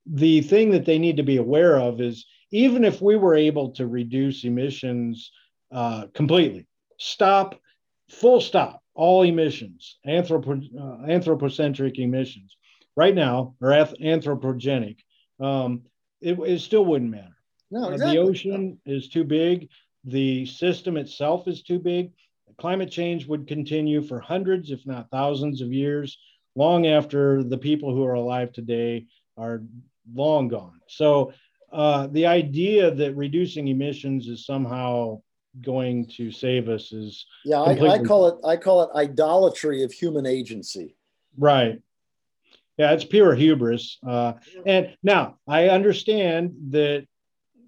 [0.06, 3.70] the thing that they need to be aware of is even if we were able
[3.72, 5.32] to reduce emissions
[5.72, 6.66] uh, completely,
[6.98, 7.60] stop,
[8.08, 12.56] full stop, all emissions, anthropo, uh, anthropocentric emissions,
[12.96, 14.98] right now, or anthropogenic,
[15.38, 15.82] um,
[16.20, 17.36] it, it still wouldn't matter.
[17.70, 18.16] No, exactly.
[18.16, 19.68] The ocean is too big.
[20.04, 22.12] The system itself is too big.
[22.58, 26.18] Climate change would continue for hundreds, if not thousands of years,
[26.56, 29.06] long after the people who are alive today
[29.36, 29.62] are
[30.12, 30.80] long gone.
[30.88, 31.32] So
[31.72, 35.22] uh, the idea that reducing emissions is somehow
[35.60, 39.92] going to save us is yeah I, I, call it i call it idolatry of
[39.92, 40.94] human agency
[41.36, 41.82] right
[42.80, 43.98] yeah, it's pure hubris.
[44.06, 44.32] Uh,
[44.64, 47.06] and now I understand that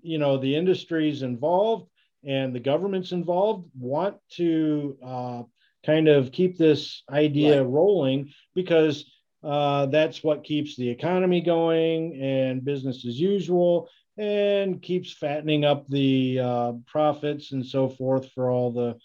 [0.01, 1.91] you know the industries involved
[2.25, 5.43] and the governments involved want to uh,
[5.85, 7.71] kind of keep this idea right.
[7.71, 9.05] rolling because
[9.45, 15.87] uh, that's what keeps the economy going and business as usual and keeps fattening up
[15.89, 18.97] the uh, profits and so forth for all the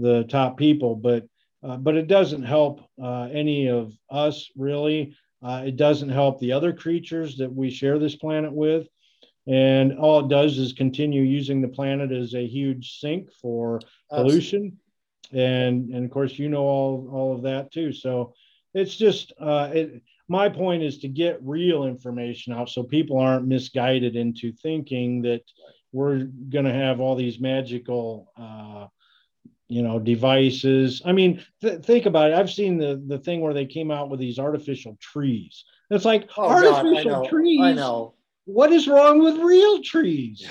[0.00, 1.24] the top people but
[1.64, 6.52] uh, but it doesn't help uh, any of us really uh, it doesn't help the
[6.52, 8.88] other creatures that we share this planet with.
[9.46, 13.80] And all it does is continue using the planet as a huge sink for
[14.10, 14.78] pollution.
[15.32, 17.92] And and of course you know all all of that too.
[17.92, 18.34] So
[18.74, 23.46] it's just uh, it, my point is to get real information out so people aren't
[23.46, 25.42] misguided into thinking that
[25.92, 28.86] we're going to have all these magical uh,
[29.68, 31.02] you know devices.
[31.04, 32.34] I mean th- think about it.
[32.34, 35.64] I've seen the the thing where they came out with these artificial trees.
[35.90, 37.60] It's like oh, artificial God, I trees?
[37.60, 38.14] i know.
[38.44, 40.46] What is wrong with real trees?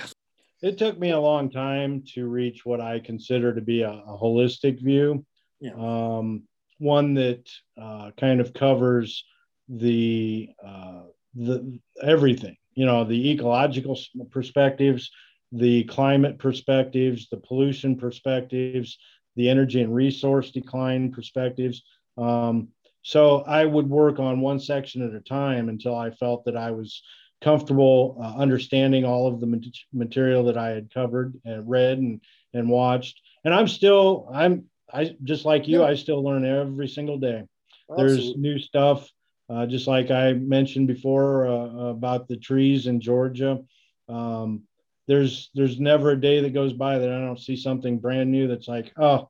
[0.61, 4.17] It took me a long time to reach what i consider to be a, a
[4.17, 5.25] holistic view.
[5.59, 5.71] Yeah.
[5.73, 6.43] um,
[6.77, 7.49] one that
[7.81, 9.23] uh, kind of covers
[9.67, 11.01] the uh,
[11.35, 13.99] the everything you know the ecological
[14.31, 15.11] perspectives
[15.51, 18.97] the climate perspectives the pollution perspectives
[19.35, 21.83] the energy and resource decline perspectives
[22.17, 22.67] um,
[23.01, 26.71] so i would work on one section at a time until i felt that i
[26.71, 27.01] was
[27.41, 32.21] comfortable uh, understanding all of the material that i had covered and read and
[32.53, 35.87] and watched and i'm still i'm I just like you, yeah.
[35.87, 37.43] I still learn every single day.
[37.89, 38.15] Absolutely.
[38.15, 39.09] There's new stuff,
[39.49, 43.59] uh, just like I mentioned before uh, about the trees in Georgia.
[44.07, 44.63] Um,
[45.07, 48.47] there's there's never a day that goes by that I don't see something brand new
[48.47, 49.29] that's like, oh,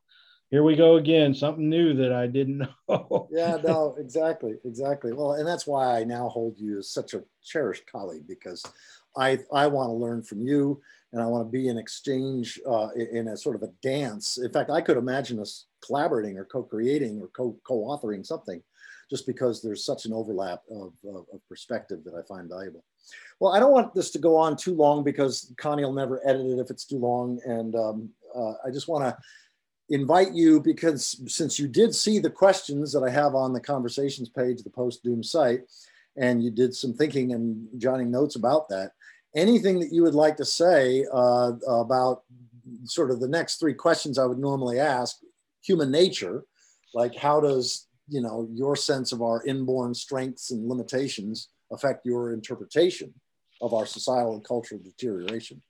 [0.50, 2.58] here we go again, something new that I didn't
[2.88, 3.28] know.
[3.30, 5.12] yeah, no, exactly, exactly.
[5.12, 8.64] Well, and that's why I now hold you as such a cherished colleague because
[9.16, 10.80] I I want to learn from you
[11.12, 14.38] and I want to be in exchange uh, in a sort of a dance.
[14.38, 18.62] In fact, I could imagine us collaborating or co-creating or co- co-authoring something
[19.08, 22.84] just because there's such an overlap of, of, of, perspective that I find valuable.
[23.40, 26.46] Well, I don't want this to go on too long because Connie will never edit
[26.46, 27.40] it if it's too long.
[27.44, 29.16] And um, uh, I just want to
[29.90, 34.28] invite you because since you did see the questions that I have on the conversations
[34.28, 35.62] page, the post doom site,
[36.16, 38.92] and you did some thinking and jotting notes about that,
[39.34, 42.22] anything that you would like to say uh, about
[42.84, 45.16] sort of the next three questions I would normally ask
[45.62, 46.44] human nature,
[46.94, 52.32] like how does you know your sense of our inborn strengths and limitations affect your
[52.32, 53.12] interpretation
[53.60, 55.62] of our societal and cultural deterioration?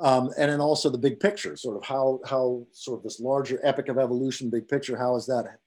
[0.00, 3.60] Um, and then also the big picture, sort of how how sort of this larger
[3.62, 4.96] epic of evolution, big picture.
[4.96, 5.58] How is that?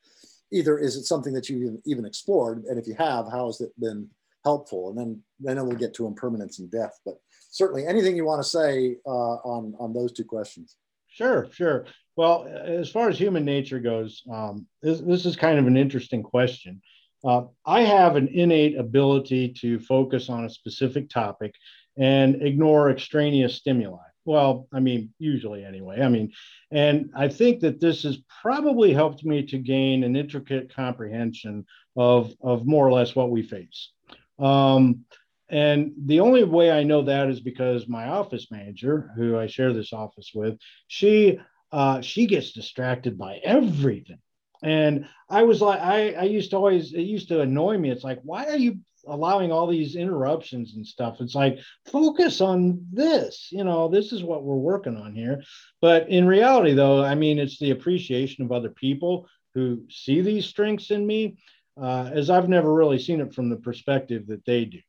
[0.52, 3.72] Either is it something that you even explored, and if you have, how has it
[3.80, 4.10] been
[4.48, 4.90] helpful.
[4.90, 7.00] And then then we'll get to impermanence and death.
[7.06, 7.20] But
[7.52, 10.78] certainly, anything you want to say uh, on on those two questions?
[11.18, 11.86] Sure, sure.
[12.16, 16.22] Well, as far as human nature goes, um, this, this is kind of an interesting
[16.22, 16.80] question.
[17.26, 21.56] Uh, I have an innate ability to focus on a specific topic
[21.98, 23.98] and ignore extraneous stimuli.
[24.26, 26.02] Well, I mean, usually anyway.
[26.02, 26.34] I mean,
[26.70, 31.66] and I think that this has probably helped me to gain an intricate comprehension
[31.96, 33.90] of, of more or less what we face.
[34.38, 35.06] Um,
[35.50, 39.74] and the only way I know that is because my office manager, who I share
[39.74, 41.40] this office with, she
[41.72, 44.20] uh, she gets distracted by everything.
[44.64, 47.90] And I was like, I, I used to always, it used to annoy me.
[47.90, 51.18] It's like, why are you allowing all these interruptions and stuff?
[51.20, 51.60] It's like,
[51.92, 53.50] focus on this.
[53.52, 55.44] You know, this is what we're working on here.
[55.82, 60.46] But in reality, though, I mean, it's the appreciation of other people who see these
[60.46, 61.38] strengths in me
[61.80, 64.80] uh, as I've never really seen it from the perspective that they do.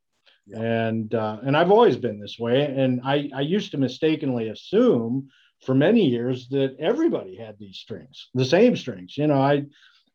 [0.55, 2.64] And uh, and I've always been this way.
[2.64, 5.28] And I, I used to mistakenly assume
[5.61, 9.18] for many years that everybody had these strengths, the same strengths.
[9.18, 9.64] You know, I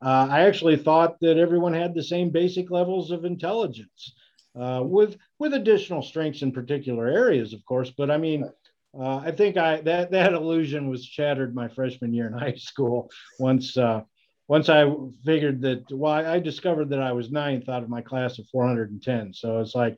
[0.01, 4.13] uh, I actually thought that everyone had the same basic levels of intelligence,
[4.59, 7.91] uh, with with additional strengths in particular areas, of course.
[7.91, 8.49] But I mean,
[8.97, 13.11] uh, I think I that that illusion was shattered my freshman year in high school
[13.39, 14.01] once uh,
[14.47, 14.85] once I
[15.23, 19.33] figured that, well, I discovered that I was ninth out of my class of 410.
[19.33, 19.97] So it's like,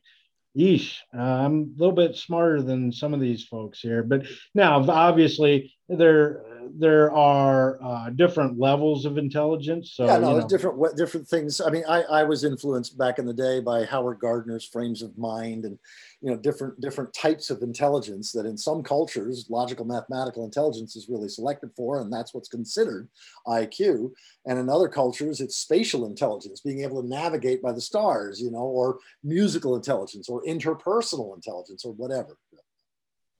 [0.56, 4.02] yeesh, uh, I'm a little bit smarter than some of these folks here.
[4.02, 6.42] But now, obviously, there
[6.78, 9.92] there are uh, different levels of intelligence.
[9.92, 10.48] So, yeah, no, you know.
[10.48, 11.60] different different things.
[11.60, 15.16] I mean, I, I was influenced back in the day by Howard Gardner's frames of
[15.16, 15.78] mind and
[16.22, 21.08] you know different different types of intelligence that in some cultures logical mathematical intelligence is
[21.08, 23.08] really selected for and that's what's considered
[23.46, 24.10] iq
[24.46, 28.50] and in other cultures it's spatial intelligence being able to navigate by the stars you
[28.50, 32.36] know or musical intelligence or interpersonal intelligence or whatever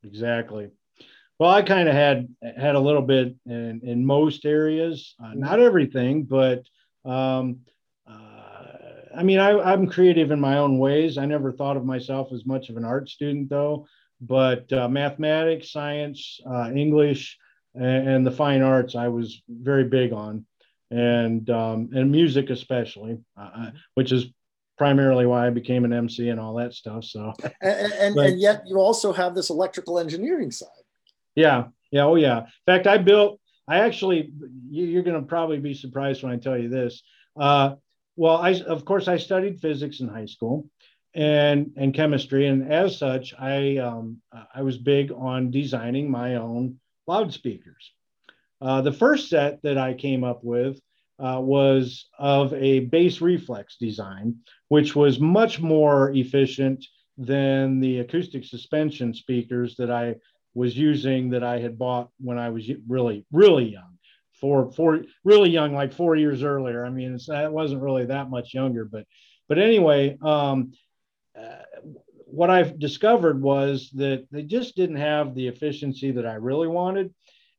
[0.04, 0.70] exactly
[1.38, 5.40] Well, I kind of had had a little bit in, in most areas, uh, mm-hmm.
[5.40, 6.64] not everything, but
[7.04, 7.58] um,
[8.08, 8.64] uh,
[9.14, 11.18] I mean, I, am creative in my own ways.
[11.18, 13.86] I never thought of myself as much of an art student, though.
[14.20, 17.36] But uh, mathematics, science, uh, English,
[17.74, 20.46] and, and, the fine arts, I was very big on,
[20.90, 24.26] and um, and music especially, uh, which is
[24.78, 27.04] primarily why I became an MC and all that stuff.
[27.04, 30.68] So, and, and, but, and yet you also have this electrical engineering side.
[31.36, 32.40] Yeah, yeah, oh yeah.
[32.40, 33.40] In fact, I built.
[33.68, 34.32] I actually,
[34.70, 37.02] you're going to probably be surprised when I tell you this.
[37.38, 37.74] Uh,
[38.16, 40.68] well, I of course I studied physics in high school,
[41.14, 44.22] and and chemistry, and as such, I um,
[44.54, 47.92] I was big on designing my own loudspeakers.
[48.60, 50.80] Uh, the first set that I came up with
[51.18, 54.36] uh, was of a bass reflex design,
[54.68, 56.84] which was much more efficient
[57.18, 60.16] than the acoustic suspension speakers that I
[60.56, 63.98] was using that I had bought when I was really, really young.
[64.40, 66.84] Four, four, really young, like four years earlier.
[66.84, 69.06] I mean, it's, it wasn't really that much younger, but,
[69.48, 70.72] but anyway, um,
[71.38, 71.62] uh,
[72.26, 77.14] what I've discovered was that they just didn't have the efficiency that I really wanted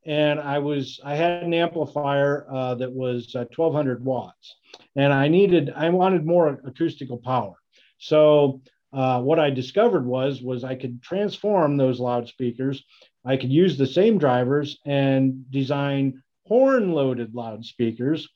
[0.08, 4.56] and I was I had an amplifier uh, that was uh, 1200 watts,
[4.96, 7.56] and I needed I wanted more acoustical power.
[8.00, 8.62] So
[8.98, 12.84] uh, what I discovered was was I could transform those loudspeakers.
[13.24, 18.28] I could use the same drivers and design horn loaded loudspeakers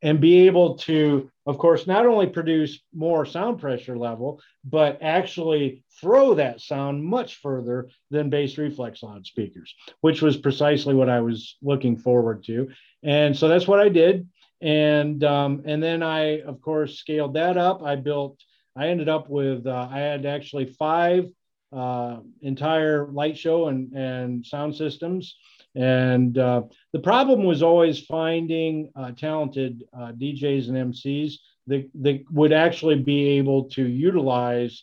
[0.00, 5.84] and be able to, of course, not only produce more sound pressure level, but actually
[6.00, 11.58] throw that sound much further than bass reflex loudspeakers, which was precisely what I was
[11.60, 12.70] looking forward to.
[13.02, 14.26] And so that's what I did.
[14.62, 17.82] And um, and then I, of course, scaled that up.
[17.82, 18.40] I built.
[18.76, 19.66] I ended up with.
[19.66, 21.28] Uh, I had actually five
[21.72, 25.36] uh, entire light show and and sound systems
[25.76, 26.62] and uh,
[26.92, 31.34] the problem was always finding uh, talented uh, DJs and MCs
[31.66, 34.82] that, that would actually be able to utilize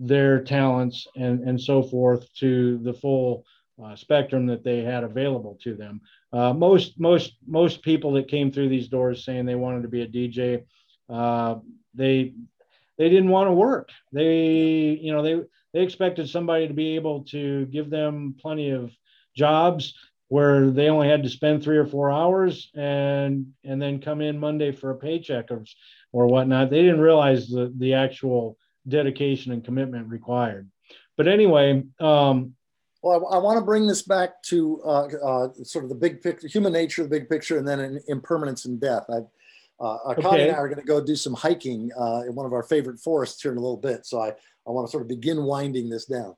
[0.00, 3.46] their talents and, and so forth to the full
[3.82, 6.00] uh, spectrum that they had available to them.
[6.32, 10.08] Most most most people that came through these doors saying they wanted to be a
[10.08, 10.64] DJ,
[11.94, 12.34] they
[12.98, 13.90] they didn't want to work.
[14.12, 15.40] They you know they
[15.72, 18.92] they expected somebody to be able to give them plenty of
[19.36, 19.94] jobs
[20.28, 24.38] where they only had to spend three or four hours and and then come in
[24.38, 25.64] Monday for a paycheck or
[26.12, 26.70] or whatnot.
[26.70, 28.56] They didn't realize the the actual
[28.88, 30.70] dedication and commitment required.
[31.16, 32.54] But anyway, um,
[33.02, 36.22] well, I, I want to bring this back to uh, uh, sort of the big
[36.22, 39.04] picture, human nature, the big picture, and then in impermanence and death.
[39.10, 39.26] I've,
[39.80, 40.22] uh, okay.
[40.22, 42.62] Connie and I are going to go do some hiking uh, in one of our
[42.62, 44.06] favorite forests here in a little bit.
[44.06, 46.36] So I, I want to sort of begin winding this down.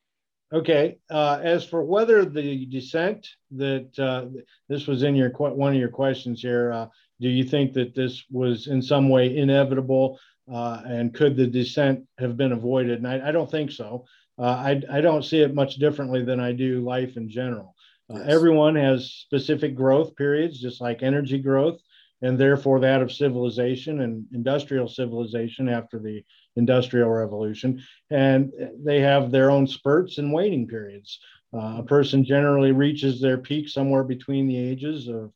[0.52, 0.98] Okay.
[1.10, 4.26] Uh, as for whether the descent that uh,
[4.68, 6.86] this was in your one of your questions here, uh,
[7.20, 10.18] do you think that this was in some way inevitable,
[10.52, 12.98] uh, and could the descent have been avoided?
[12.98, 14.04] And I, I don't think so.
[14.38, 17.74] Uh, I, I don't see it much differently than I do life in general.
[18.12, 18.28] Uh, yes.
[18.28, 21.80] Everyone has specific growth periods, just like energy growth,
[22.22, 26.24] and therefore that of civilization and industrial civilization after the
[26.56, 28.52] industrial revolution, and
[28.82, 31.18] they have their own spurts and waiting periods.
[31.52, 35.32] Uh, a person generally reaches their peak somewhere between the ages of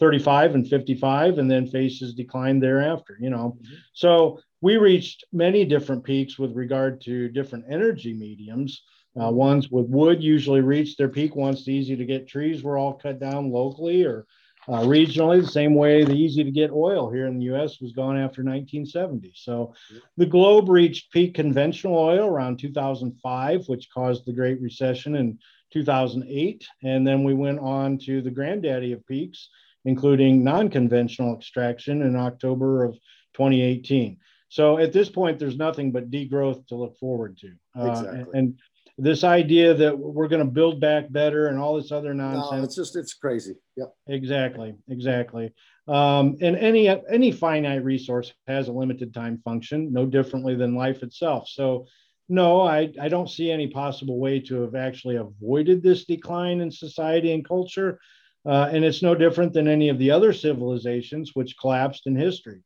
[0.00, 3.74] 35 and 55 and then faces decline thereafter you know mm-hmm.
[3.92, 8.82] so we reached many different peaks with regard to different energy mediums
[9.16, 9.36] uh, mm-hmm.
[9.36, 12.94] ones with wood usually reach their peak once the easy to get trees were all
[12.94, 14.26] cut down locally or
[14.68, 17.92] uh, regionally, the same way the easy to get oil here in the US was
[17.92, 19.32] gone after 1970.
[19.34, 19.74] So
[20.16, 25.38] the globe reached peak conventional oil around 2005, which caused the Great Recession in
[25.72, 26.66] 2008.
[26.82, 29.48] And then we went on to the granddaddy of peaks,
[29.84, 32.94] including non conventional extraction in October of
[33.34, 34.18] 2018.
[34.50, 37.52] So at this point, there's nothing but degrowth to look forward to.
[37.78, 38.38] Uh, exactly.
[38.38, 38.58] and,
[39.00, 42.52] this idea that we're going to build back better and all this other nonsense.
[42.52, 43.54] No, it's just it's crazy.
[43.76, 43.94] Yep.
[44.08, 44.74] Exactly.
[44.88, 45.52] Exactly.
[45.88, 51.02] Um, and any any finite resource has a limited time function, no differently than life
[51.02, 51.48] itself.
[51.48, 51.86] So,
[52.28, 56.70] no, I I don't see any possible way to have actually avoided this decline in
[56.70, 57.98] society and culture.
[58.46, 62.62] Uh, and it's no different than any of the other civilizations which collapsed in history.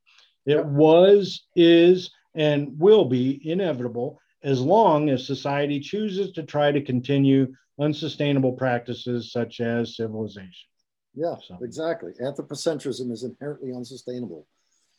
[0.46, 0.66] It yep.
[0.66, 7.52] was, is, and will be inevitable as long as society chooses to try to continue
[7.80, 10.68] unsustainable practices such as civilization.
[11.14, 11.58] Yeah, so.
[11.62, 12.12] exactly.
[12.22, 14.46] Anthropocentrism is inherently unsustainable.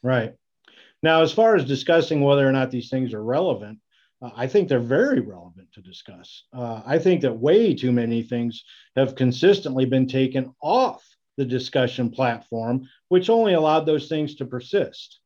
[0.02, 0.34] Right.
[1.04, 3.80] Now, as far as discussing whether or not these things are relevant,
[4.22, 6.44] uh, I think they're very relevant to discuss.
[6.54, 8.64] Uh, I think that way too many things
[8.96, 11.06] have consistently been taken off
[11.38, 15.20] the discussion platform, which only allowed those things to persist.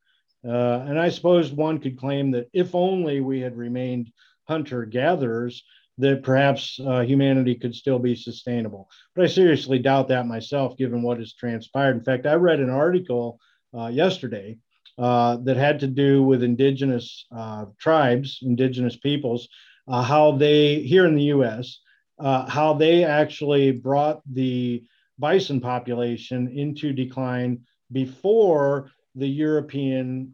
[0.46, 4.12] Uh, and I suppose one could claim that if only we had remained
[4.48, 5.64] hunter gatherers,
[5.98, 8.90] that perhaps uh, humanity could still be sustainable.
[9.16, 11.98] But I seriously doubt that myself, given what has transpired.
[11.98, 13.40] In fact, I read an article
[13.78, 14.58] uh, yesterday
[14.98, 19.50] uh, that had to do with indigenous uh, tribes, indigenous peoples,
[19.90, 21.80] how they, here in the US,
[22.20, 24.84] how they actually brought the
[25.18, 27.62] bison population into decline
[27.92, 30.34] before the European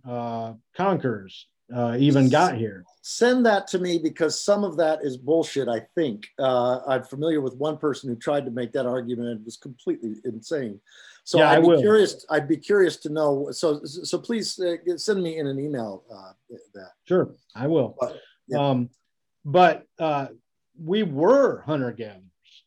[0.76, 1.48] conquerors
[1.98, 5.68] even got here send that to me because some of that is bullshit.
[5.68, 9.42] I think uh, I'm familiar with one person who tried to make that argument and
[9.42, 10.82] it was completely insane.
[11.24, 12.26] So yeah, I'd be curious.
[12.32, 13.50] I'd be curious to know.
[13.52, 16.32] So so please uh, send me in an email uh,
[16.74, 16.94] that.
[17.08, 17.96] Sure, I will.
[18.00, 18.58] But, yeah.
[18.58, 18.90] um,
[19.44, 20.28] but uh,
[20.84, 22.24] we were hunter gatherers,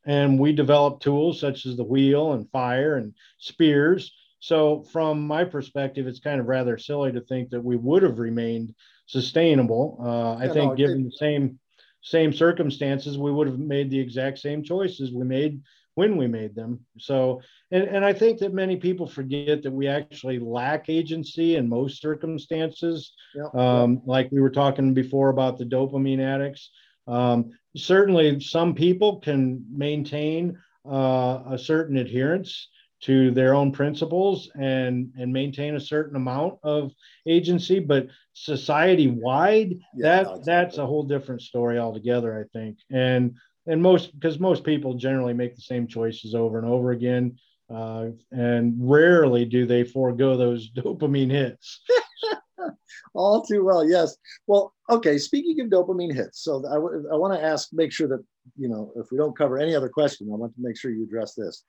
[0.06, 4.12] and we developed tools such as the wheel and fire and spears.
[4.40, 8.18] So from my perspective, it's kind of rather silly to think that we would have
[8.18, 8.74] remained
[9.06, 9.98] sustainable.
[10.00, 11.58] Uh, I yeah, think, no, given the same
[12.00, 15.60] same circumstances, we would have made the exact same choices we made
[15.96, 16.78] when we made them.
[16.98, 21.68] So, and, and I think that many people forget that we actually lack agency in
[21.68, 23.12] most circumstances.
[23.34, 24.02] Yeah, um.
[24.06, 26.70] Like we were talking before about the dopamine addicts.
[27.08, 30.58] Um, certainly, some people can maintain
[30.88, 32.68] uh, a certain adherence
[33.00, 36.92] to their own principles and and maintain a certain amount of
[37.26, 42.78] agency but society wide yeah, that no, that's a whole different story altogether i think.
[42.90, 43.36] And
[43.66, 47.38] and most because most people generally make the same choices over and over again
[47.70, 51.80] uh, and rarely do they forego those dopamine hits.
[53.14, 54.16] All too well yes.
[54.46, 58.08] Well okay speaking of dopamine hits so I, w- I want to ask make sure
[58.08, 58.24] that
[58.56, 61.04] you know if we don't cover any other question i want to make sure you
[61.04, 61.62] address this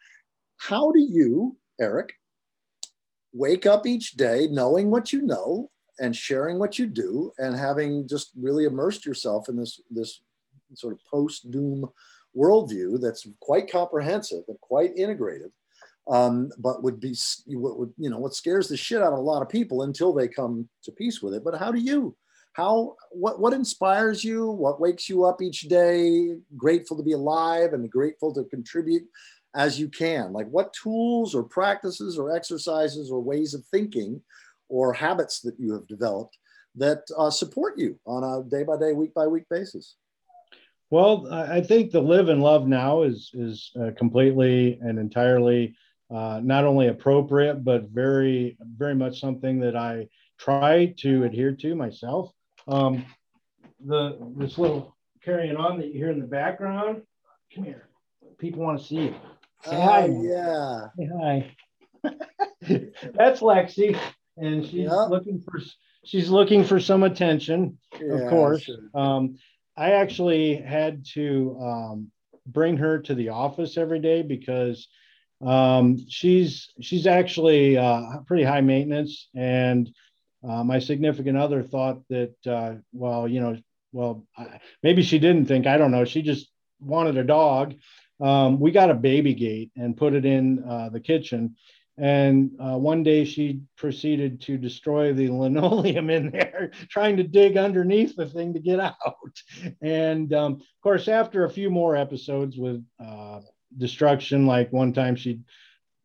[0.59, 2.13] how do you, Erik,
[3.33, 8.07] wake up each day knowing what you know and sharing what you do and having
[8.07, 10.21] just really immersed yourself in this, this
[10.73, 11.89] sort of post doom
[12.37, 15.51] worldview that's quite comprehensive and quite integrative?
[16.09, 17.15] Um, but would be
[17.47, 20.11] what would you know what scares the shit out of a lot of people until
[20.11, 21.43] they come to peace with it.
[21.43, 22.15] But how do you?
[22.53, 24.49] How what what inspires you?
[24.49, 26.37] What wakes you up each day?
[26.57, 29.03] Grateful to be alive and grateful to contribute
[29.55, 30.33] as you can.
[30.33, 34.21] Like what tools or practices or exercises or ways of thinking
[34.67, 36.37] or habits that you have developed
[36.75, 39.95] that uh, support you on a day by day, week by week basis?
[40.91, 45.75] Well, I think the live and love now is is uh, completely and entirely
[46.09, 50.07] uh, not only appropriate, but very very much something that I
[50.39, 52.31] try to adhere to myself.
[52.67, 53.05] Um,
[53.85, 57.03] the this little carrying on that you hear in the background.
[57.53, 57.87] Come here.
[58.39, 59.15] People want to see you.
[59.65, 60.05] Say oh, hi.
[60.05, 60.87] Yeah.
[60.97, 61.55] Say hi.
[63.13, 63.97] That's Lexi,
[64.37, 65.59] and she's looking for
[66.05, 68.63] she's looking for some attention, yeah, of course.
[68.63, 68.77] Sure.
[68.93, 69.37] Um,
[69.75, 72.11] I actually had to um,
[72.45, 74.87] bring her to the office every day because
[75.45, 79.89] um, she's she's actually uh, pretty high maintenance, and
[80.47, 83.57] uh, my significant other thought that uh, well, you know,
[83.91, 86.05] well, I, maybe she didn't think I don't know.
[86.05, 86.49] She just
[86.79, 87.75] wanted a dog,
[88.19, 91.55] um, we got a baby gate and put it in uh, the kitchen.
[91.97, 97.57] And uh, one day she proceeded to destroy the linoleum in there, trying to dig
[97.57, 99.41] underneath the thing to get out.
[99.81, 103.41] And um, of course, after a few more episodes with uh,
[103.77, 105.41] destruction, like one time she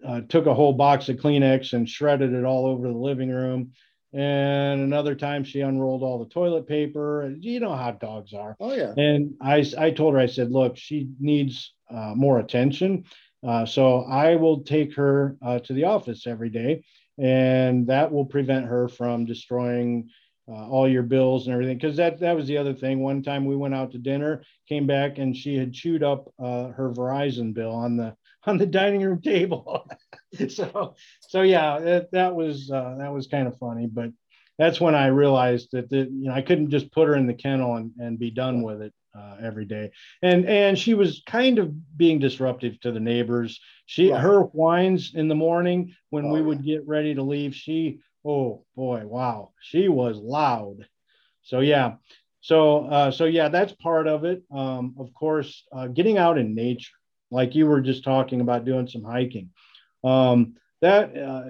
[0.07, 3.73] uh, took a whole box of Kleenex and shredded it all over the living room.
[4.13, 7.35] And another time she unrolled all the toilet paper.
[7.41, 8.55] You know how dogs are.
[8.61, 8.93] Oh, yeah.
[8.97, 13.05] And I, I told her, I said, look, she needs more attention.
[13.47, 16.85] Uh, so I will take her uh, to the office every day,
[17.19, 20.09] and that will prevent her from destroying
[20.49, 21.77] uh, all your bills and everything.
[21.77, 23.01] Because that that was the other thing.
[23.01, 26.69] One time we went out to dinner, came back, and she had chewed up uh,
[26.69, 28.17] her Verizon bill on the
[28.47, 29.87] on the dining room table.
[30.49, 34.11] so so yeah, that, that was uh, that was kind of funny, but
[34.57, 37.35] that's when I realized that the, you know I couldn't just put her in the
[37.35, 39.91] kennel and, and be done with it uh, every day.
[40.23, 43.61] And and she was kind of being disruptive to the neighbors.
[43.87, 44.21] She right.
[44.21, 47.55] her whines in the morning when oh, we would get ready to leave.
[47.55, 50.87] She oh boy wow she was loud.
[51.43, 51.95] So yeah.
[52.41, 54.43] So uh, so yeah that's part of it.
[54.51, 56.97] Um, of course, uh, getting out in nature,
[57.31, 59.51] like you were just talking about doing some hiking.
[60.03, 61.45] Um, that uh,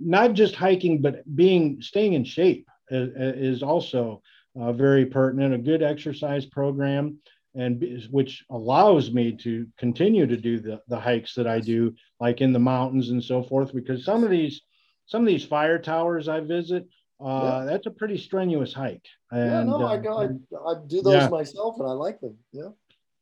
[0.00, 4.22] not just hiking, but being staying in shape is, is also
[4.58, 7.18] uh, very pertinent, a good exercise program,
[7.54, 12.40] and which allows me to continue to do the, the hikes that I do, like
[12.40, 14.62] in the mountains and so forth, because some of these
[15.06, 16.88] some of these fire towers I visit,
[17.24, 17.64] uh, yeah.
[17.64, 19.06] that's a pretty strenuous hike.
[19.30, 20.28] And, yeah, no, I, uh,
[20.66, 21.28] I, I do those yeah.
[21.28, 22.36] myself and I like them.
[22.52, 22.70] Yeah.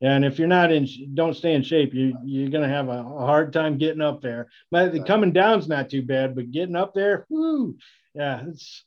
[0.01, 3.27] And if you're not in, don't stay in shape, you you're gonna have a, a
[3.27, 4.49] hard time getting up there.
[4.71, 7.77] But the coming down's not too bad, but getting up there, whoo,
[8.15, 8.85] yeah, it's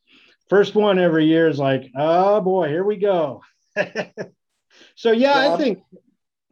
[0.50, 3.42] first one every year is like, oh boy, here we go.
[4.96, 5.80] so yeah, yeah, I think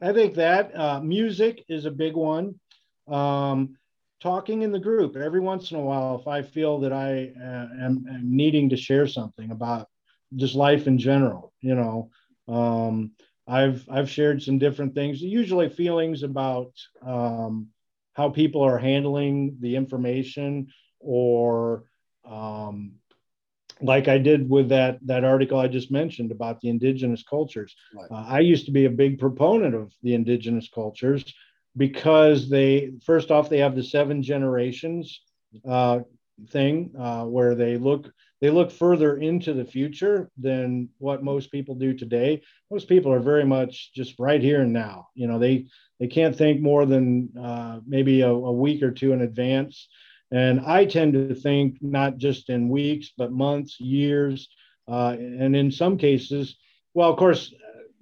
[0.02, 2.60] I think that uh, music is a big one.
[3.08, 3.78] Um,
[4.22, 7.86] talking in the group every once in a while, if I feel that I uh,
[7.86, 9.88] am, am, needing to share something about
[10.36, 12.10] just life in general, you know.
[12.48, 13.12] Um,
[13.48, 16.72] I've I've shared some different things, usually feelings about
[17.06, 17.68] um,
[18.14, 20.68] how people are handling the information,
[21.00, 21.86] or
[22.28, 22.94] um,
[23.82, 27.76] like I did with that that article I just mentioned about the indigenous cultures.
[27.94, 28.12] Right.
[28.12, 31.24] Uh, I used to be a big proponent of the indigenous cultures
[31.78, 35.22] because they first off they have the seven generations
[35.68, 36.00] uh,
[36.50, 38.12] thing uh, where they look
[38.42, 42.42] they look further into the future than what most people do today.
[42.70, 45.08] Most people are very much just right here and now.
[45.16, 45.68] You know, they
[46.00, 49.88] they can't think more than uh, maybe a, a, week or two in advance.
[50.36, 54.50] And I tend to think not just in weeks, but months, years,
[54.86, 56.58] uh, and in some cases,
[56.94, 57.54] well, of course,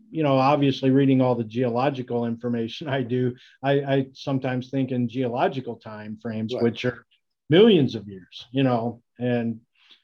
[0.09, 5.07] you know, obviously reading all the geological information I do, I, I sometimes think in
[5.07, 6.63] geological time frames, right.
[6.63, 7.05] which are
[7.51, 8.47] millions of years.
[8.51, 9.59] You know, and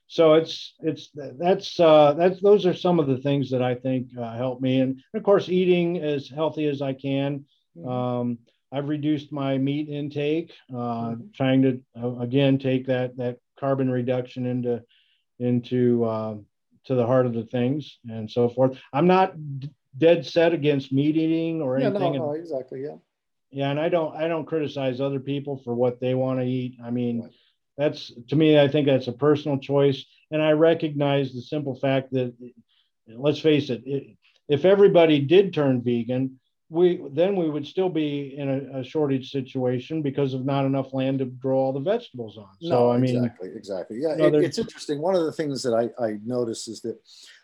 [0.06, 4.10] so it's it's that's uh, that's those are some of the things that I think
[4.16, 7.46] uh, help me, and of course eating as healthy as I can.
[7.76, 7.90] Mm-hmm.
[7.90, 8.38] Um,
[8.72, 11.22] I've reduced my meat intake, uh, mm-hmm.
[11.36, 14.84] trying to uh, again take that that carbon reduction into
[15.40, 16.36] into uh,
[16.86, 18.78] to the heart of the things and so forth.
[18.94, 22.14] I'm not d- dead set against meat eating or yeah, anything.
[22.14, 22.96] No, no, exactly, yeah.
[23.52, 26.78] Yeah, and I don't I don't criticize other people for what they want to eat.
[26.84, 27.22] I mean.
[27.22, 27.32] Right
[27.80, 32.12] that's to me i think that's a personal choice and i recognize the simple fact
[32.12, 32.36] that
[33.08, 34.18] let's face it, it
[34.48, 36.40] if everybody did turn vegan
[36.70, 40.94] we then we would still be in a, a, shortage situation because of not enough
[40.94, 42.50] land to grow all the vegetables on.
[42.62, 43.98] So no, I mean, exactly, exactly.
[44.00, 45.02] Yeah, it, it's interesting.
[45.02, 47.00] One of the things that I, I notice is that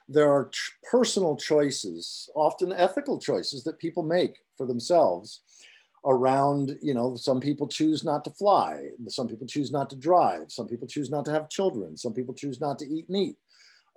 [0.07, 0.51] there are
[0.89, 5.41] personal choices, often ethical choices that people make for themselves
[6.05, 10.51] around you know some people choose not to fly some people choose not to drive
[10.51, 13.35] some people choose not to have children some people choose not to eat meat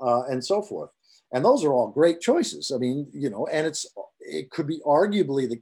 [0.00, 0.88] uh, and so forth
[1.34, 3.86] and those are all great choices i mean you know and it's
[4.28, 5.60] it could be arguably the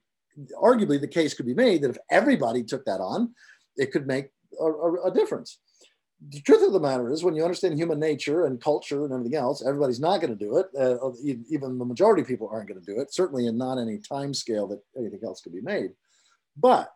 [0.63, 3.35] arguably the case could be made that if everybody took that on
[3.77, 4.27] it could make
[4.61, 5.59] a, a, a difference
[6.29, 9.35] the truth of the matter is when you understand human nature and culture and everything
[9.35, 11.11] else everybody's not going to do it uh,
[11.51, 14.35] even the majority of people aren't going to do it certainly in not any time
[14.35, 15.93] scale that anything else could be made
[16.57, 16.93] but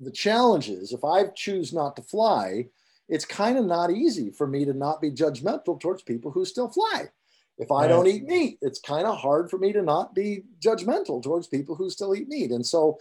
[0.00, 2.68] the challenge is if I choose not to fly,
[3.08, 6.68] it's kind of not easy for me to not be judgmental towards people who still
[6.68, 7.08] fly.
[7.58, 7.88] If I right.
[7.88, 11.76] don't eat meat, it's kind of hard for me to not be judgmental towards people
[11.76, 12.50] who still eat meat.
[12.50, 12.98] And so,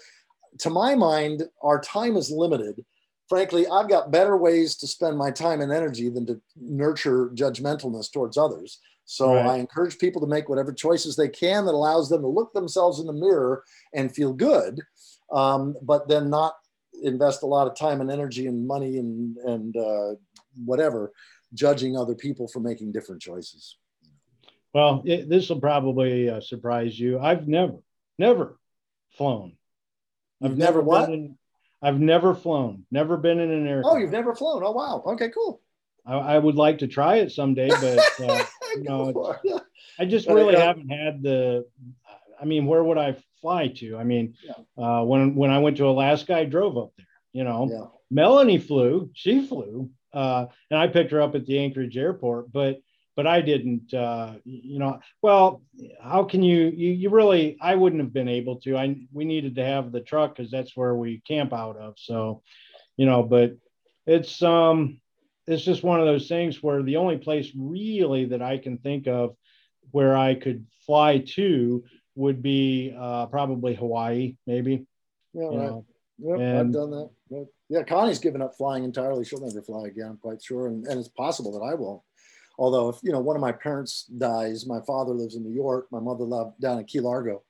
[0.59, 2.85] to my mind, our time is limited.
[3.27, 8.11] Frankly, I've got better ways to spend my time and energy than to nurture judgmentalness
[8.11, 8.79] towards others.
[9.05, 9.45] So right.
[9.45, 12.99] I encourage people to make whatever choices they can that allows them to look themselves
[12.99, 14.79] in the mirror and feel good
[15.33, 16.55] um, but then not
[17.01, 20.11] invest a lot of time and energy and money and and uh,
[20.63, 21.11] whatever
[21.53, 23.77] judging other people for making different choices.
[24.73, 27.19] Well, this will probably uh, surprise you.
[27.19, 27.77] I've never,
[28.17, 28.57] never
[29.11, 29.53] flown.
[30.41, 31.09] I've you've never, never what?
[31.09, 31.37] In,
[31.81, 32.85] I've never flown.
[32.89, 33.95] Never been in an aircraft.
[33.95, 34.63] Oh, you've never flown.
[34.63, 35.03] Oh, wow.
[35.05, 35.61] Okay, cool.
[36.05, 38.43] I, I would like to try it someday, but uh,
[38.75, 39.35] you know,
[39.99, 41.65] I just really haven't had the.
[42.41, 43.97] I mean, where would I fly to.
[43.97, 44.83] I mean, yeah.
[44.83, 47.05] uh, when when I went to Alaska, I drove up there.
[47.31, 47.85] You know, yeah.
[48.11, 52.51] Melanie flew, she flew, uh, and I picked her up at the Anchorage airport.
[52.51, 52.81] But
[53.15, 53.93] but I didn't.
[53.93, 55.61] Uh, you know, well,
[56.01, 56.91] how can you, you?
[56.91, 58.77] You really, I wouldn't have been able to.
[58.77, 61.95] I we needed to have the truck because that's where we camp out of.
[61.97, 62.41] So,
[62.97, 63.57] you know, but
[64.05, 64.99] it's um
[65.47, 69.07] it's just one of those things where the only place really that I can think
[69.07, 69.35] of
[69.91, 71.83] where I could fly to
[72.15, 74.85] would be uh, probably Hawaii, maybe.
[75.33, 75.53] Yeah, right.
[75.53, 75.85] Know.
[76.19, 77.09] Yep, and, I've done that.
[77.69, 79.25] Yeah, Connie's given up flying entirely.
[79.25, 80.67] She'll never fly again, I'm quite sure.
[80.67, 82.01] And, and it's possible that I won't.
[82.57, 85.87] Although, if you know, one of my parents dies, my father lives in New York,
[85.91, 87.43] my mother lived down in Key Largo.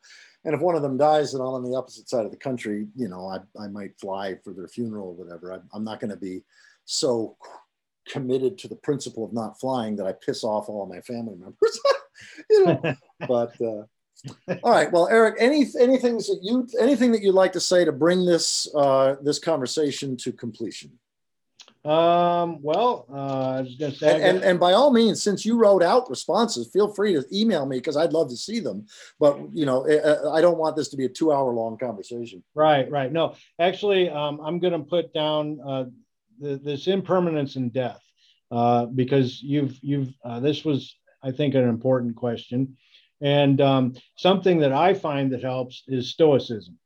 [0.45, 2.87] And if one of them dies and I'm on the opposite side of the country,
[2.95, 5.53] you know, I, I might fly for their funeral or whatever.
[5.53, 6.43] I, I'm not going to be
[6.85, 7.37] so
[8.09, 11.79] committed to the principle of not flying that I piss off all my family members.
[12.49, 12.95] you know,
[13.27, 13.83] but uh,
[14.63, 14.91] all right.
[14.91, 18.73] Well, Erik, any anything that you anything that you'd like to say to bring this
[18.75, 20.91] uh, this conversation to completion?
[21.85, 25.45] Um, well, uh, I was going to say, and, and, and, by all means, since
[25.45, 28.85] you wrote out responses, feel free to email me because I'd love to see them.
[29.19, 29.85] But you know,
[30.31, 32.41] I don't want this to be a two-hour long conversation.
[32.55, 33.11] Right, right.
[33.11, 35.85] No, actually, um, I'm going to put down uh,
[36.39, 38.01] the, this impermanence and death
[38.49, 42.77] uh, because you've you've uh, this was, I think, an important question,
[43.19, 46.79] and um, something that I find that helps is Stoicism.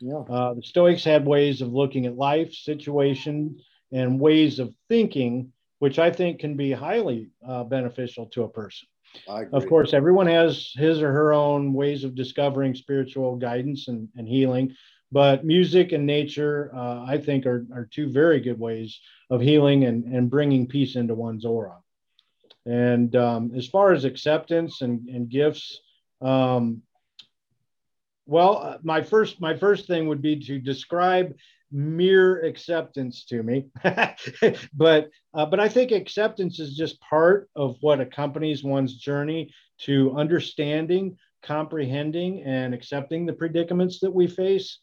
[0.00, 0.24] Yeah.
[0.28, 3.60] Uh, the Stoics had ways of looking at life, situation
[3.92, 8.88] and ways of thinking, which I think can be highly uh, beneficial to a person.
[9.52, 14.26] Of course, everyone has his or her own ways of discovering spiritual guidance and, and
[14.26, 14.74] healing,
[15.10, 19.84] but music and nature, uh, I think, are, are two very good ways of healing
[19.84, 21.76] and, and bringing peace into one's aura.
[22.64, 25.80] And um, as far as acceptance and, and gifts,
[26.22, 26.82] um,
[28.24, 31.34] well, uh, my first my first thing would be to describe
[31.72, 33.66] mere acceptance to me.
[34.74, 40.14] But uh, but i think acceptance is just part of what accompanies one's journey to
[40.16, 44.78] understanding comprehending and accepting the predicaments that we face.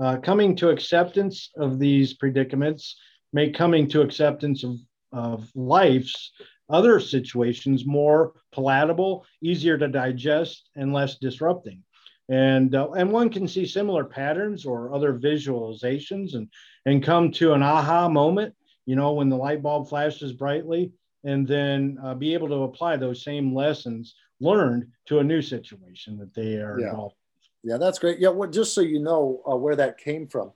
[0.00, 2.96] Uh, coming to acceptance of these predicaments
[3.32, 4.76] make coming to acceptance of,
[5.12, 6.32] of life's
[6.68, 11.82] other situations more palatable easier to digest and less disrupting
[12.28, 16.48] and uh, and one can see similar patterns or other visualizations and
[16.86, 18.54] and come to an aha moment
[18.86, 20.90] you know when the light bulb flashes brightly
[21.24, 26.18] and then uh, be able to apply those same lessons learned to a new situation
[26.18, 26.88] that they are yeah.
[26.88, 27.16] involved
[27.62, 28.18] yeah that's great.
[28.18, 30.52] Yeah well, just so you know uh, where that came from.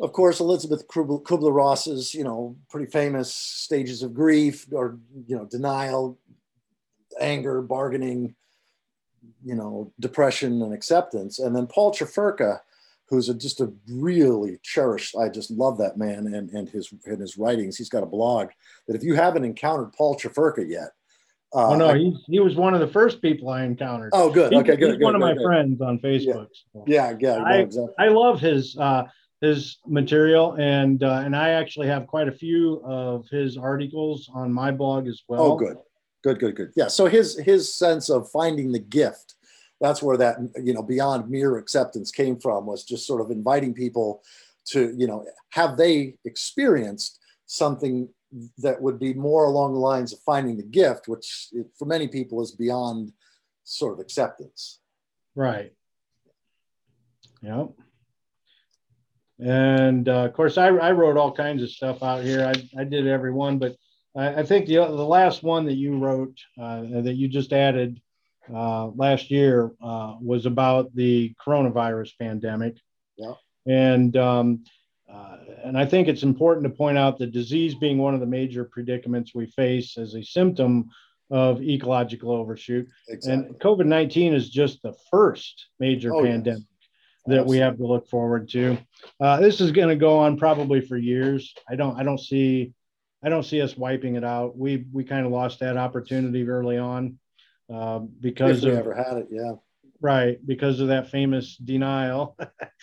[0.00, 6.18] Of course elizabeth kubler-ross's you know pretty famous stages of grief or you know denial
[7.20, 8.34] anger bargaining
[9.44, 11.38] you know, depression and acceptance.
[11.38, 12.60] And then Paul Chefurka,
[13.08, 17.20] who's a, just a really cherished, I just love that man and, and his and
[17.20, 17.76] his writings.
[17.76, 18.48] He's got a blog
[18.86, 20.90] that if you haven't encountered Paul Chefurka yet,
[21.54, 24.10] uh, oh no, he, he was one of the first people I encountered.
[24.14, 24.52] Oh, good.
[24.52, 24.90] He, okay, good.
[24.90, 26.48] He's good, one good, of my friends on Facebook.
[26.54, 26.84] Yeah, so.
[26.86, 27.94] yeah, yeah I, exactly.
[27.98, 29.04] I love his uh,
[29.42, 34.50] his material, and uh, and I actually have quite a few of his articles on
[34.50, 35.42] my blog as well.
[35.42, 35.76] Oh, good.
[36.22, 36.72] Good, good, good.
[36.76, 36.88] Yeah.
[36.88, 39.34] So his his sense of finding the gift,
[39.80, 43.74] that's where that you know beyond mere acceptance came from was just sort of inviting
[43.74, 44.22] people
[44.66, 48.08] to you know have they experienced something
[48.58, 51.48] that would be more along the lines of finding the gift, which
[51.78, 53.12] for many people is beyond
[53.64, 54.80] sort of acceptance.
[55.34, 55.72] Right.
[57.42, 57.70] Yep.
[59.38, 62.44] And uh, of course, I, I wrote all kinds of stuff out here.
[62.44, 63.76] I, I did every one, but
[64.16, 68.00] I, I think the the last one that you wrote uh, that you just added
[68.52, 72.76] uh, last year uh, was about the coronavirus pandemic.
[73.16, 73.34] Yeah.
[73.66, 74.64] And um,
[75.12, 78.26] uh, and I think it's important to point out that disease being one of the
[78.26, 80.90] major predicaments we face as a symptom
[81.30, 82.88] of ecological overshoot.
[83.08, 83.46] Exactly.
[83.48, 86.88] And COVID 19 is just the first major oh, pandemic yes.
[87.26, 87.56] that Absolutely.
[87.56, 88.78] we have to look forward to.
[89.20, 91.54] Uh, this is going to go on probably for years.
[91.68, 92.72] I don't I don't see
[93.22, 94.56] I don't see us wiping it out.
[94.56, 97.18] We we kind of lost that opportunity early on
[97.72, 99.52] uh, because if we of, ever had it, yeah.
[100.00, 102.36] Right, because of that famous denial.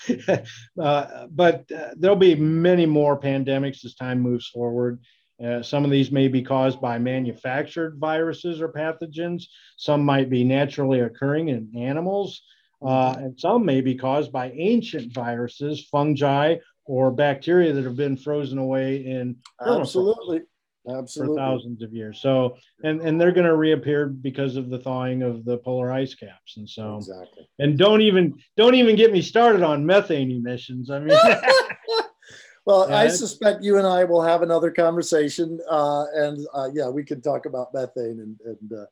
[0.82, 5.02] uh, but uh, there'll be many more pandemics as time moves forward.
[5.44, 9.44] Uh, some of these may be caused by manufactured viruses or pathogens.
[9.76, 12.42] Some might be naturally occurring in animals.
[12.82, 16.56] Uh, and some may be caused by ancient viruses, fungi,
[16.90, 20.42] or bacteria that have been frozen away in absolutely
[20.90, 21.36] absolutely.
[21.36, 22.20] for thousands of years.
[22.20, 26.16] So and and they're going to reappear because of the thawing of the polar ice
[26.16, 26.58] caps.
[26.58, 27.48] And so exactly.
[27.60, 30.90] and don't even don't even get me started on methane emissions.
[30.90, 31.18] I mean
[32.66, 37.06] well i suspect you and i will have another conversation uh, and uh, yeah we
[37.06, 38.86] can talk about methane and, and uh,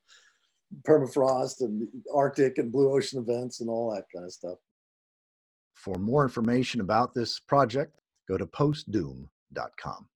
[0.84, 1.86] permafrost and
[2.16, 4.58] arctic and blue ocean events and all that kind of stuff
[5.88, 10.10] for more information about this project, go to postdoom.com.